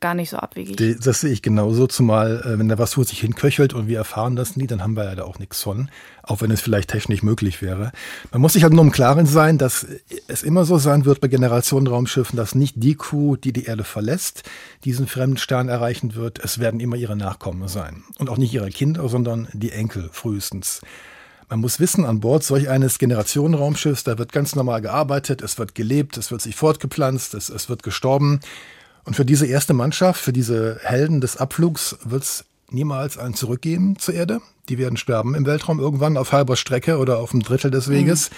gar 0.00 0.14
nicht 0.14 0.30
so 0.30 0.38
abwegig. 0.38 0.98
Das 1.00 1.20
sehe 1.20 1.30
ich 1.30 1.42
genauso, 1.42 1.86
zumal 1.86 2.42
äh, 2.44 2.58
wenn 2.58 2.68
da 2.68 2.78
was 2.78 2.94
vor 2.94 3.04
sich 3.04 3.20
hinköchelt 3.20 3.74
und 3.74 3.86
wir 3.86 3.98
erfahren 3.98 4.34
das 4.34 4.56
nie, 4.56 4.66
dann 4.66 4.82
haben 4.82 4.96
wir 4.96 5.04
ja 5.04 5.14
da 5.14 5.24
auch 5.24 5.38
nichts 5.38 5.62
von, 5.62 5.90
auch 6.22 6.40
wenn 6.40 6.50
es 6.50 6.60
vielleicht 6.60 6.90
technisch 6.90 7.22
möglich 7.22 7.60
wäre. 7.60 7.92
Man 8.32 8.40
muss 8.40 8.54
sich 8.54 8.62
halt 8.62 8.72
nur 8.72 8.84
im 8.84 8.92
Klaren 8.92 9.26
sein, 9.26 9.58
dass 9.58 9.86
es 10.26 10.42
immer 10.42 10.64
so 10.64 10.78
sein 10.78 11.04
wird 11.04 11.20
bei 11.20 11.28
Generationenraumschiffen, 11.28 12.36
dass 12.36 12.54
nicht 12.54 12.74
die 12.78 12.94
Crew, 12.94 13.36
die 13.36 13.52
die 13.52 13.64
Erde 13.64 13.84
verlässt, 13.84 14.42
diesen 14.84 15.06
fremden 15.06 15.36
Stern 15.36 15.68
erreichen 15.68 16.14
wird. 16.14 16.38
Es 16.42 16.58
werden 16.58 16.80
immer 16.80 16.96
ihre 16.96 17.16
Nachkommen 17.16 17.68
sein. 17.68 18.02
Und 18.18 18.30
auch 18.30 18.38
nicht 18.38 18.54
ihre 18.54 18.70
Kinder, 18.70 19.08
sondern 19.08 19.48
die 19.52 19.72
Enkel 19.72 20.08
frühestens. 20.12 20.80
Man 21.50 21.60
muss 21.60 21.80
wissen, 21.80 22.04
an 22.04 22.20
Bord 22.20 22.44
solch 22.44 22.68
eines 22.68 22.98
Generationenraumschiffs, 22.98 24.04
da 24.04 24.18
wird 24.18 24.32
ganz 24.32 24.54
normal 24.54 24.80
gearbeitet, 24.80 25.42
es 25.42 25.58
wird 25.58 25.74
gelebt, 25.74 26.16
es 26.16 26.30
wird 26.30 26.40
sich 26.40 26.54
fortgepflanzt, 26.54 27.34
es, 27.34 27.48
es 27.48 27.68
wird 27.68 27.82
gestorben. 27.82 28.38
Und 29.04 29.16
für 29.16 29.24
diese 29.24 29.46
erste 29.46 29.74
Mannschaft, 29.74 30.20
für 30.20 30.32
diese 30.32 30.78
Helden 30.82 31.20
des 31.20 31.36
Abflugs, 31.36 31.96
wird 32.04 32.22
es 32.22 32.44
niemals 32.70 33.18
ein 33.18 33.34
Zurückgeben 33.34 33.98
zur 33.98 34.14
Erde. 34.14 34.40
Die 34.68 34.78
werden 34.78 34.96
sterben 34.96 35.34
im 35.34 35.46
Weltraum 35.46 35.80
irgendwann 35.80 36.16
auf 36.16 36.32
halber 36.32 36.56
Strecke 36.56 36.98
oder 36.98 37.18
auf 37.18 37.32
einem 37.32 37.42
Drittel 37.42 37.70
des 37.70 37.88
Weges. 37.88 38.30
Mhm. 38.30 38.34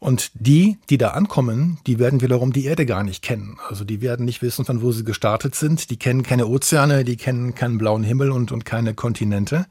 Und 0.00 0.30
die, 0.34 0.78
die 0.90 0.98
da 0.98 1.08
ankommen, 1.08 1.78
die 1.88 1.98
werden 1.98 2.20
wiederum 2.20 2.52
die 2.52 2.66
Erde 2.66 2.86
gar 2.86 3.02
nicht 3.02 3.22
kennen. 3.22 3.58
Also 3.68 3.84
die 3.84 4.00
werden 4.00 4.24
nicht 4.24 4.42
wissen, 4.42 4.64
von 4.64 4.80
wo 4.80 4.92
sie 4.92 5.02
gestartet 5.02 5.56
sind. 5.56 5.90
Die 5.90 5.96
kennen 5.96 6.22
keine 6.22 6.46
Ozeane, 6.46 7.04
die 7.04 7.16
kennen 7.16 7.56
keinen 7.56 7.78
blauen 7.78 8.04
Himmel 8.04 8.30
und, 8.30 8.52
und 8.52 8.64
keine 8.64 8.94
Kontinente. 8.94 9.66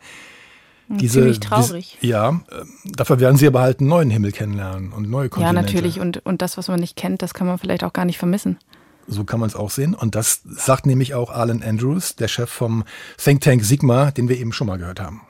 Hm, 0.90 0.98
diese, 0.98 1.22
Ziemlich 1.22 1.40
traurig. 1.40 1.98
Diese, 2.02 2.12
ja, 2.12 2.30
äh, 2.30 2.66
dafür 2.84 3.22
werden 3.22 3.38
sie 3.38 3.48
aber 3.48 3.62
halt 3.62 3.80
einen 3.80 3.88
neuen 3.88 4.10
Himmel 4.10 4.34
kennenlernen 4.34 4.92
und 4.92 5.10
neue 5.10 5.30
Kontinente. 5.30 5.56
Ja, 5.56 5.62
natürlich. 5.62 6.02
Und, 6.02 6.26
und 6.26 6.42
das, 6.42 6.58
was 6.58 6.68
man 6.68 6.82
nicht 6.82 6.98
kennt, 6.98 7.22
das 7.22 7.34
kann 7.34 7.48
man 7.48 7.58
vielleicht 7.58 7.86
auch 7.86 7.94
gar 7.94 8.06
nicht 8.06 8.18
vermissen. 8.18 8.58
So 9.08 9.24
kann 9.24 9.40
man 9.40 9.48
es 9.48 9.56
auch 9.56 9.70
sehen. 9.70 9.94
Und 9.94 10.16
das 10.16 10.42
sagt 10.44 10.86
nämlich 10.86 11.14
auch 11.14 11.32
Alan 11.32 11.64
Andrews, 11.64 12.16
der 12.16 12.28
Chef 12.28 12.50
vom 12.50 12.84
Think 13.18 13.42
Tank 13.42 13.64
Sigma, 13.64 14.12
den 14.12 14.28
wir 14.28 14.38
eben 14.38 14.52
schon 14.52 14.68
mal 14.68 14.78
gehört 14.78 15.00
haben. 15.00 15.22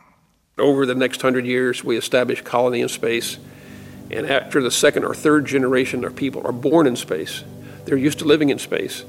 Over 0.60 0.88
the 0.88 0.96
next 0.96 1.24
hundred 1.24 1.46
years, 1.46 1.86
we 1.86 1.96
establish 1.96 2.44
colony 2.44 2.82
in 2.82 2.90
space. 2.90 3.40
And 4.10 4.30
after 4.30 4.62
the 4.62 4.72
second 4.72 5.06
or 5.06 5.14
third 5.14 5.46
generation 5.46 6.04
of 6.04 6.16
people 6.16 6.42
are 6.44 6.54
born 6.54 6.88
in 6.88 6.96
space, 6.96 7.44
they're 7.86 7.98
used 7.98 8.20
to 8.20 8.26
living 8.26 8.50
in 8.50 8.58
space. 8.58 9.06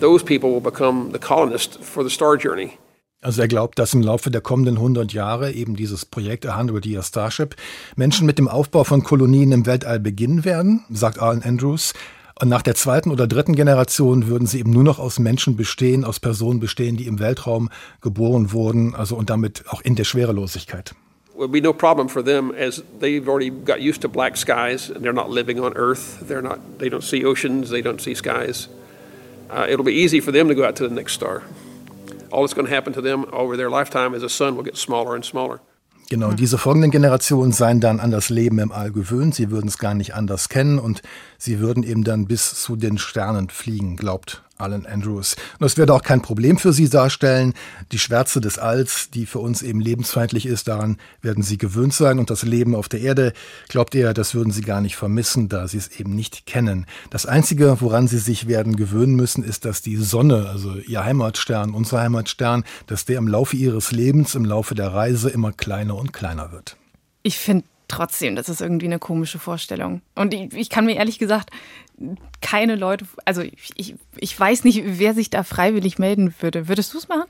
Those 0.00 0.24
people 0.24 0.50
will 0.50 0.60
become 0.60 1.12
the 1.12 1.18
colonists 1.18 1.76
for 1.80 2.02
the 2.02 2.10
star 2.10 2.36
journey. 2.36 2.72
Also 3.20 3.42
er 3.42 3.48
glaubt, 3.48 3.80
dass 3.80 3.94
im 3.94 4.02
Laufe 4.02 4.30
der 4.30 4.40
kommenden 4.40 4.76
100 4.76 5.12
Jahre 5.12 5.52
eben 5.52 5.74
dieses 5.74 6.04
Projekt 6.04 6.46
A 6.46 6.56
Hundred 6.56 6.86
Year 6.86 7.02
Starship 7.02 7.56
Menschen 7.96 8.26
mit 8.26 8.38
dem 8.38 8.46
Aufbau 8.46 8.84
von 8.84 9.02
Kolonien 9.02 9.50
im 9.50 9.66
Weltall 9.66 9.98
beginnen 9.98 10.44
werden, 10.44 10.84
sagt 10.88 11.20
Alan 11.20 11.42
Andrews. 11.42 11.94
Und 12.40 12.48
nach 12.48 12.62
der 12.62 12.76
zweiten 12.76 13.10
oder 13.10 13.26
dritten 13.26 13.56
Generation 13.56 14.28
würden 14.28 14.46
sie 14.46 14.60
eben 14.60 14.70
nur 14.70 14.84
noch 14.84 15.00
aus 15.00 15.18
Menschen 15.18 15.56
bestehen, 15.56 16.04
aus 16.04 16.20
Personen 16.20 16.60
bestehen, 16.60 16.96
die 16.96 17.06
im 17.06 17.18
Weltraum 17.18 17.68
geboren 18.00 18.52
wurden, 18.52 18.94
also 18.94 19.16
und 19.16 19.28
damit 19.28 19.64
auch 19.68 19.80
in 19.80 19.96
der 19.96 20.04
Schwerelosigkeit. 20.04 20.94
Would 21.34 21.52
be 21.52 21.60
no 21.60 21.72
problem 21.72 22.08
for 22.08 22.24
them 22.24 22.52
as 22.52 22.82
they've 23.00 23.28
already 23.28 23.50
got 23.50 23.80
used 23.80 24.02
to 24.02 24.08
black 24.08 24.36
skies 24.36 24.90
and 24.90 25.04
they're 25.04 25.12
not 25.12 25.30
living 25.30 25.60
on 25.60 25.72
Earth. 25.76 26.18
They're 26.26 26.42
not. 26.42 26.58
They 26.78 26.88
don't 26.88 27.04
see 27.04 27.24
oceans. 27.24 27.70
They 27.70 27.80
don't 27.80 28.00
see 28.00 28.14
skies. 28.14 28.68
Uh, 29.48 29.66
it'll 29.68 29.84
be 29.84 29.94
easy 29.94 30.20
for 30.20 30.32
them 30.32 30.48
to 30.48 30.54
go 30.54 30.64
out 30.64 30.74
to 30.76 30.88
the 30.88 30.94
next 30.94 31.12
star. 31.12 31.42
All 32.32 32.42
that's 32.42 32.54
going 32.54 32.66
to 32.66 32.74
happen 32.74 32.92
to 32.92 33.00
them 33.00 33.24
over 33.32 33.56
their 33.56 33.70
lifetime 33.70 34.14
is 34.14 34.22
the 34.22 34.28
sun 34.28 34.56
will 34.56 34.64
get 34.64 34.76
smaller 34.76 35.14
and 35.14 35.24
smaller. 35.24 35.60
Genau, 36.10 36.32
diese 36.32 36.56
folgenden 36.56 36.90
Generationen 36.90 37.52
seien 37.52 37.80
dann 37.80 38.00
an 38.00 38.10
das 38.10 38.30
Leben 38.30 38.58
im 38.60 38.72
All 38.72 38.92
gewöhnt, 38.92 39.34
sie 39.34 39.50
würden 39.50 39.68
es 39.68 39.76
gar 39.76 39.92
nicht 39.92 40.14
anders 40.14 40.48
kennen 40.48 40.78
und 40.78 41.02
sie 41.36 41.60
würden 41.60 41.82
eben 41.82 42.02
dann 42.02 42.26
bis 42.26 42.54
zu 42.54 42.76
den 42.76 42.96
Sternen 42.96 43.50
fliegen, 43.50 43.96
glaubt 43.96 44.42
Alan 44.58 44.86
Andrews. 44.86 45.34
Und 45.34 45.62
das 45.62 45.76
werde 45.76 45.94
auch 45.94 46.02
kein 46.02 46.22
Problem 46.22 46.58
für 46.58 46.72
sie 46.72 46.88
darstellen. 46.88 47.54
Die 47.92 47.98
Schwärze 47.98 48.40
des 48.40 48.58
Alls, 48.58 49.10
die 49.10 49.26
für 49.26 49.38
uns 49.38 49.62
eben 49.62 49.80
lebensfeindlich 49.80 50.46
ist, 50.46 50.68
daran 50.68 50.98
werden 51.22 51.42
sie 51.42 51.58
gewöhnt 51.58 51.94
sein. 51.94 52.18
Und 52.18 52.30
das 52.30 52.42
Leben 52.42 52.74
auf 52.74 52.88
der 52.88 53.00
Erde, 53.00 53.32
glaubt 53.68 53.94
er, 53.94 54.14
das 54.14 54.34
würden 54.34 54.52
sie 54.52 54.62
gar 54.62 54.80
nicht 54.80 54.96
vermissen, 54.96 55.48
da 55.48 55.68
sie 55.68 55.78
es 55.78 55.98
eben 56.00 56.14
nicht 56.14 56.46
kennen. 56.46 56.86
Das 57.10 57.26
Einzige, 57.26 57.80
woran 57.80 58.08
sie 58.08 58.18
sich 58.18 58.48
werden 58.48 58.76
gewöhnen 58.76 59.14
müssen, 59.14 59.44
ist, 59.44 59.64
dass 59.64 59.82
die 59.82 59.96
Sonne, 59.96 60.48
also 60.48 60.74
ihr 60.74 61.04
Heimatstern, 61.04 61.74
unser 61.74 62.00
Heimatstern, 62.00 62.64
dass 62.86 63.04
der 63.04 63.18
im 63.18 63.28
Laufe 63.28 63.56
ihres 63.56 63.92
Lebens, 63.92 64.34
im 64.34 64.44
Laufe 64.44 64.74
der 64.74 64.92
Reise 64.92 65.30
immer 65.30 65.52
kleiner 65.52 65.96
und 65.96 66.12
kleiner 66.12 66.52
wird. 66.52 66.76
Ich 67.22 67.38
finde 67.38 67.64
trotzdem, 67.88 68.36
das 68.36 68.48
ist 68.48 68.60
irgendwie 68.60 68.86
eine 68.86 68.98
komische 68.98 69.38
Vorstellung. 69.38 70.02
Und 70.14 70.34
ich, 70.34 70.52
ich 70.54 70.70
kann 70.70 70.84
mir 70.84 70.96
ehrlich 70.96 71.18
gesagt 71.18 71.50
keine 72.40 72.76
Leute, 72.76 73.06
also 73.24 73.42
ich, 73.42 73.96
ich 74.16 74.38
weiß 74.38 74.64
nicht, 74.64 74.82
wer 74.84 75.14
sich 75.14 75.30
da 75.30 75.42
freiwillig 75.42 75.98
melden 75.98 76.32
würde. 76.40 76.68
Würdest 76.68 76.94
du 76.94 76.98
es 76.98 77.08
machen? 77.08 77.28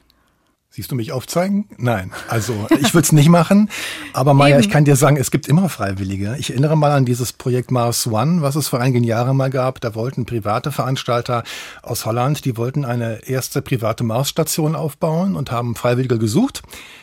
Siehst 0.70 0.92
du 0.92 0.96
mich 0.96 1.12
aufzeigen? 1.12 1.66
Nein. 1.78 2.12
Also 2.28 2.66
ich 2.78 2.92
würde 2.92 3.06
es 3.06 3.12
nicht 3.12 3.30
machen. 3.30 3.70
Aber 4.12 4.34
Maja, 4.34 4.58
ich 4.60 4.68
kann 4.68 4.84
dir 4.84 4.96
sagen, 4.96 5.16
es 5.16 5.30
gibt 5.30 5.48
immer 5.48 5.70
Freiwillige. 5.70 6.36
Ich 6.38 6.50
erinnere 6.50 6.76
mal 6.76 6.92
an 6.92 7.06
dieses 7.06 7.32
Projekt 7.32 7.70
Mars 7.70 8.06
One, 8.06 8.42
was 8.42 8.54
es 8.54 8.68
vor 8.68 8.78
einigen 8.78 9.02
Jahren 9.02 9.36
mal 9.36 9.48
gab. 9.48 9.80
Da 9.80 9.94
wollten 9.94 10.26
private 10.26 10.70
Veranstalter 10.70 11.42
aus 11.82 12.04
Holland, 12.04 12.44
die 12.44 12.58
wollten 12.58 12.84
eine 12.84 13.26
erste 13.26 13.62
private 13.62 14.04
Marsstation 14.04 14.76
aufbauen 14.76 15.36
und 15.36 15.50
haben 15.50 15.74
Freiwillige 15.74 16.18
gesucht, 16.18 16.62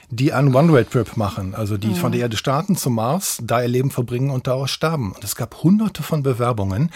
die 0.09 0.31
einen 0.31 0.53
One-Way-Trip 0.53 1.17
machen. 1.17 1.55
Also 1.55 1.77
die 1.77 1.87
mhm. 1.87 1.95
von 1.95 2.11
der 2.11 2.21
Erde 2.21 2.37
starten 2.37 2.75
zum 2.75 2.95
Mars, 2.95 3.39
da 3.41 3.61
ihr 3.63 3.67
Leben 3.67 3.89
verbringen 3.89 4.29
und 4.29 4.45
daraus 4.45 4.69
sterben. 4.69 5.11
Und 5.11 5.23
es 5.23 5.35
gab 5.35 5.63
hunderte 5.63 6.03
von 6.03 6.21
Bewerbungen. 6.21 6.91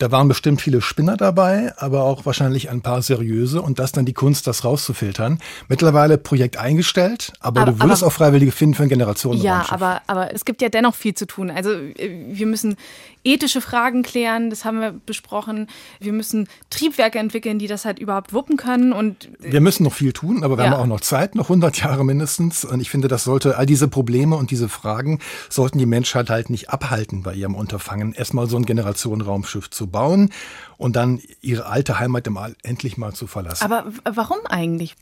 Da 0.00 0.10
waren 0.10 0.28
bestimmt 0.28 0.62
viele 0.62 0.80
Spinner 0.80 1.18
dabei, 1.18 1.74
aber 1.76 2.04
auch 2.04 2.24
wahrscheinlich 2.24 2.70
ein 2.70 2.80
paar 2.80 3.02
seriöse 3.02 3.60
und 3.60 3.78
das 3.78 3.92
dann 3.92 4.06
die 4.06 4.14
Kunst, 4.14 4.46
das 4.46 4.64
rauszufiltern. 4.64 5.40
Mittlerweile 5.68 6.16
Projekt 6.16 6.56
eingestellt, 6.56 7.34
aber, 7.38 7.60
aber 7.60 7.72
du 7.72 7.80
würdest 7.82 8.02
aber, 8.02 8.08
auch 8.08 8.14
Freiwillige 8.14 8.50
finden 8.50 8.76
für 8.76 8.84
eine 8.84 8.88
Generation. 8.88 9.36
Ja, 9.36 9.66
aber, 9.68 10.00
aber 10.06 10.34
es 10.34 10.46
gibt 10.46 10.62
ja 10.62 10.70
dennoch 10.70 10.94
viel 10.94 11.12
zu 11.12 11.26
tun. 11.26 11.50
Also 11.50 11.72
äh, 11.72 12.28
wir 12.30 12.46
müssen 12.46 12.76
ethische 13.24 13.60
Fragen 13.60 14.02
klären, 14.02 14.48
das 14.48 14.64
haben 14.64 14.80
wir 14.80 14.92
besprochen. 15.04 15.66
Wir 15.98 16.14
müssen 16.14 16.48
Triebwerke 16.70 17.18
entwickeln, 17.18 17.58
die 17.58 17.66
das 17.66 17.84
halt 17.84 17.98
überhaupt 17.98 18.32
wuppen 18.32 18.56
können. 18.56 18.94
Und 18.94 19.28
wir 19.38 19.60
müssen 19.60 19.84
noch 19.84 19.92
viel 19.92 20.14
tun, 20.14 20.42
aber 20.42 20.56
wir 20.56 20.64
ja. 20.64 20.70
haben 20.70 20.80
auch 20.80 20.86
noch 20.86 21.02
Zeit, 21.02 21.34
noch 21.34 21.50
100 21.50 21.82
Jahre 21.82 22.06
mindestens. 22.06 22.64
Und 22.64 22.80
ich 22.80 22.88
finde, 22.88 23.08
das 23.08 23.24
sollte 23.24 23.58
all 23.58 23.66
diese 23.66 23.88
Probleme 23.88 24.36
und 24.36 24.50
diese 24.50 24.70
Fragen 24.70 25.18
sollten 25.50 25.76
die 25.76 25.84
Menschheit 25.84 26.30
halt 26.30 26.48
nicht 26.48 26.70
abhalten 26.70 27.22
bei 27.22 27.34
ihrem 27.34 27.54
Unterfangen, 27.54 28.14
erstmal 28.14 28.48
so 28.48 28.56
ein 28.56 28.64
Generationenraumschiff 28.64 29.68
zu 29.68 29.89
bauen 29.90 30.30
und 30.76 30.96
dann 30.96 31.20
ihre 31.40 31.66
alte 31.66 31.98
Heimat 31.98 32.26
im 32.26 32.36
All 32.36 32.56
endlich 32.62 32.96
mal 32.96 33.12
zu 33.12 33.26
verlassen. 33.26 33.64
Aber 33.64 33.92
warum 34.04 34.38
eigentlich? 34.46 34.96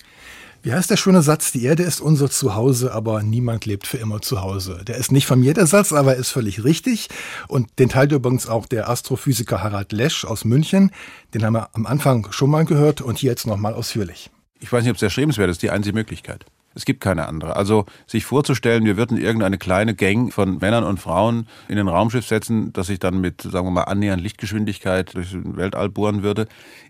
Wie 0.62 0.72
heißt 0.72 0.90
der 0.90 0.96
schöne 0.96 1.22
Satz? 1.22 1.52
Die 1.52 1.64
Erde 1.64 1.84
ist 1.84 2.00
unser 2.00 2.28
Zuhause, 2.28 2.92
aber 2.92 3.22
niemand 3.22 3.64
lebt 3.64 3.86
für 3.86 3.98
immer 3.98 4.20
zu 4.20 4.42
Hause. 4.42 4.82
Der 4.86 4.96
ist 4.96 5.12
nicht 5.12 5.26
von 5.26 5.38
mir, 5.38 5.54
der 5.54 5.66
Satz, 5.66 5.92
aber 5.92 6.16
ist 6.16 6.30
völlig 6.30 6.64
richtig. 6.64 7.08
Und 7.46 7.78
den 7.78 7.88
teilt 7.88 8.10
übrigens 8.10 8.48
auch 8.48 8.66
der 8.66 8.88
Astrophysiker 8.88 9.62
Harald 9.62 9.92
Lesch 9.92 10.24
aus 10.24 10.44
München. 10.44 10.90
Den 11.32 11.44
haben 11.44 11.52
wir 11.52 11.68
am 11.74 11.86
Anfang 11.86 12.32
schon 12.32 12.50
mal 12.50 12.64
gehört 12.64 13.00
und 13.00 13.18
hier 13.18 13.30
jetzt 13.30 13.46
nochmal 13.46 13.72
ausführlich. 13.72 14.30
Ich 14.58 14.72
weiß 14.72 14.82
nicht, 14.82 14.90
ob 14.90 14.96
es 14.96 15.02
erstrebenswert 15.02 15.48
ist, 15.48 15.62
die 15.62 15.70
einzige 15.70 15.94
Möglichkeit. 15.94 16.44
Es 16.74 16.84
gibt 16.84 17.00
keine 17.00 17.26
andere. 17.26 17.56
Also 17.56 17.86
sich 18.06 18.24
vorzustellen, 18.24 18.84
wir 18.84 18.96
würden 18.96 19.18
irgendeine 19.18 19.58
kleine 19.58 19.94
Gang 19.94 20.32
von 20.32 20.58
Männern 20.58 20.84
und 20.84 21.00
Frauen 21.00 21.48
in 21.66 21.78
ein 21.78 21.88
Raumschiff 21.88 22.26
setzen, 22.26 22.72
das 22.72 22.86
sich 22.86 22.98
dann 22.98 23.20
mit, 23.20 23.42
sagen 23.42 23.66
wir 23.66 23.70
mal, 23.72 23.82
annähernd 23.82 24.22
Lichtgeschwindigkeit 24.22 25.14
durch 25.14 25.32
den 25.32 25.56
Weltall 25.56 25.88
bohren 25.88 26.22
würde, 26.22 26.46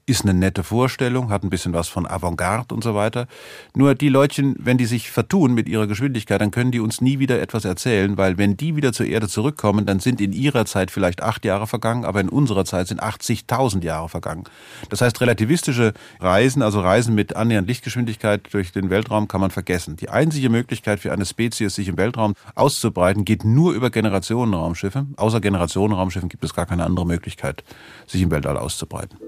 ist 0.08 0.22
eine 0.22 0.34
nette 0.34 0.64
Vorstellung, 0.64 1.30
hat 1.30 1.42
ein 1.42 1.50
bisschen 1.50 1.74
was 1.74 1.88
von 1.88 2.06
Avantgarde 2.06 2.74
und 2.74 2.82
so 2.82 2.94
weiter. 2.94 3.26
Nur 3.74 3.94
die 3.94 4.08
Leutchen, 4.08 4.56
wenn 4.58 4.78
die 4.78 4.86
sich 4.86 5.10
vertun 5.10 5.54
mit 5.54 5.68
ihrer 5.68 5.86
Geschwindigkeit, 5.86 6.40
dann 6.40 6.50
können 6.50 6.70
die 6.70 6.80
uns 6.80 7.00
nie 7.00 7.18
wieder 7.18 7.40
etwas 7.40 7.64
erzählen, 7.64 8.16
weil 8.16 8.38
wenn 8.38 8.56
die 8.56 8.74
wieder 8.74 8.92
zur 8.92 9.06
Erde 9.06 9.28
zurückkommen, 9.28 9.86
dann 9.86 10.00
sind 10.00 10.20
in 10.20 10.32
ihrer 10.32 10.64
Zeit 10.64 10.90
vielleicht 10.90 11.22
acht 11.22 11.44
Jahre 11.44 11.66
vergangen, 11.66 12.04
aber 12.04 12.20
in 12.20 12.28
unserer 12.30 12.64
Zeit 12.64 12.88
sind 12.88 13.02
80.000 13.02 13.84
Jahre 13.84 14.08
vergangen. 14.08 14.44
Das 14.88 15.02
heißt, 15.02 15.20
relativistische 15.20 15.92
Reisen, 16.20 16.62
also 16.62 16.80
Reisen 16.80 17.14
mit 17.14 17.36
annähernd 17.36 17.68
Lichtgeschwindigkeit 17.68 18.48
durch 18.52 18.72
den 18.72 18.88
Weltraum, 18.88 19.28
kann 19.28 19.42
man 19.42 19.50
vergessen. 19.68 19.96
Die 19.96 20.08
einzige 20.08 20.48
Möglichkeit 20.48 20.98
für 20.98 21.12
eine 21.12 21.26
Spezies, 21.26 21.74
sich 21.74 21.88
im 21.88 21.98
Weltraum 21.98 22.34
auszubreiten, 22.54 23.26
geht 23.26 23.44
nur 23.44 23.74
über 23.74 23.90
Generationenraumschiffe. 23.90 25.06
Außer 25.16 25.40
Generationenraumschiffen 25.40 26.30
gibt 26.30 26.42
es 26.42 26.54
gar 26.54 26.64
keine 26.64 26.84
andere 26.84 27.04
Möglichkeit, 27.04 27.64
sich 28.06 28.22
im 28.22 28.30
Weltall 28.30 28.56
auszubreiten. 28.56 29.18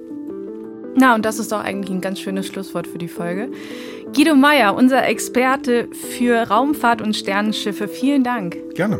Na, 0.96 1.14
und 1.14 1.24
das 1.24 1.38
ist 1.38 1.52
doch 1.52 1.62
eigentlich 1.62 1.90
ein 1.90 2.00
ganz 2.00 2.20
schönes 2.20 2.46
Schlusswort 2.46 2.86
für 2.86 2.98
die 2.98 3.08
Folge. 3.08 3.50
Guido 4.14 4.34
Meyer, 4.34 4.74
unser 4.74 5.06
Experte 5.06 5.88
für 5.92 6.48
Raumfahrt 6.48 7.02
und 7.02 7.14
Sternenschiffe, 7.14 7.86
vielen 7.86 8.24
Dank. 8.24 8.56
Gerne. 8.74 8.98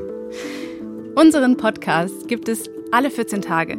Unseren 1.16 1.57
Podcast 1.57 2.29
gibt 2.29 2.48
es 2.48 2.70
alle 2.90 3.11
14 3.11 3.42
Tage. 3.42 3.79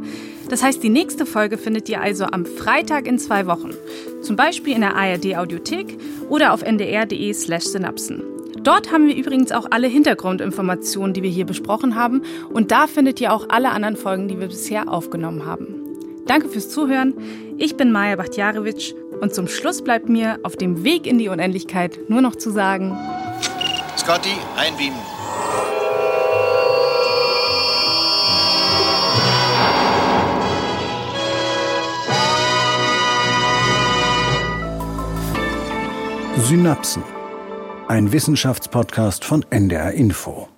Das 0.50 0.64
heißt, 0.64 0.82
die 0.84 0.90
nächste 0.90 1.26
Folge 1.26 1.58
findet 1.58 1.90
ihr 1.90 2.02
also 2.02 2.26
am 2.26 2.46
Freitag 2.46 3.08
in 3.08 3.20
zwei 3.20 3.48
Wochen. 3.48 3.72
Zum 4.22 4.36
Beispiel 4.36 4.76
in 4.76 4.82
der 4.82 4.96
ARD 4.96 5.38
Audiothek 5.38 5.98
oder 6.30 6.54
auf 6.54 6.62
ndr.de 6.62 7.34
slash 7.34 7.66
synapsen. 7.66 8.24
Dort 8.64 8.92
haben 8.92 9.08
wir 9.08 9.16
übrigens 9.16 9.52
auch 9.52 9.68
alle 9.72 9.88
Hintergrundinformationen, 9.88 11.14
die 11.14 11.24
wir 11.24 11.30
hier 11.30 11.46
besprochen 11.46 11.96
haben. 11.96 12.22
Und 12.54 12.72
da 12.72 12.88
findet 12.88 13.20
ihr 13.20 13.34
auch 13.34 13.48
alle 13.50 13.72
anderen 13.72 13.96
Folgen, 13.96 14.28
die 14.28 14.40
wir 14.40 14.48
bisher 14.48 14.92
aufgenommen 14.92 15.46
haben. 15.46 15.76
Danke 16.28 16.48
fürs 16.48 16.70
Zuhören. 16.70 17.16
Ich 17.58 17.76
bin 17.76 17.92
Maja 17.92 18.16
Bachtjarewitsch 18.16 18.94
und 19.20 19.34
zum 19.34 19.48
Schluss 19.48 19.82
bleibt 19.82 20.10
mir 20.10 20.40
auf 20.44 20.56
dem 20.56 20.84
Weg 20.84 21.08
in 21.08 21.18
die 21.18 21.30
Unendlichkeit 21.30 22.00
nur 22.10 22.22
noch 22.22 22.36
zu 22.36 22.52
sagen: 22.52 22.98
Scotty, 23.98 24.36
einbeamen. 24.56 25.11
Synapsen. 36.42 37.04
Ein 37.88 38.12
Wissenschaftspodcast 38.12 39.24
von 39.24 39.46
NDR 39.52 39.92
Info. 39.92 40.51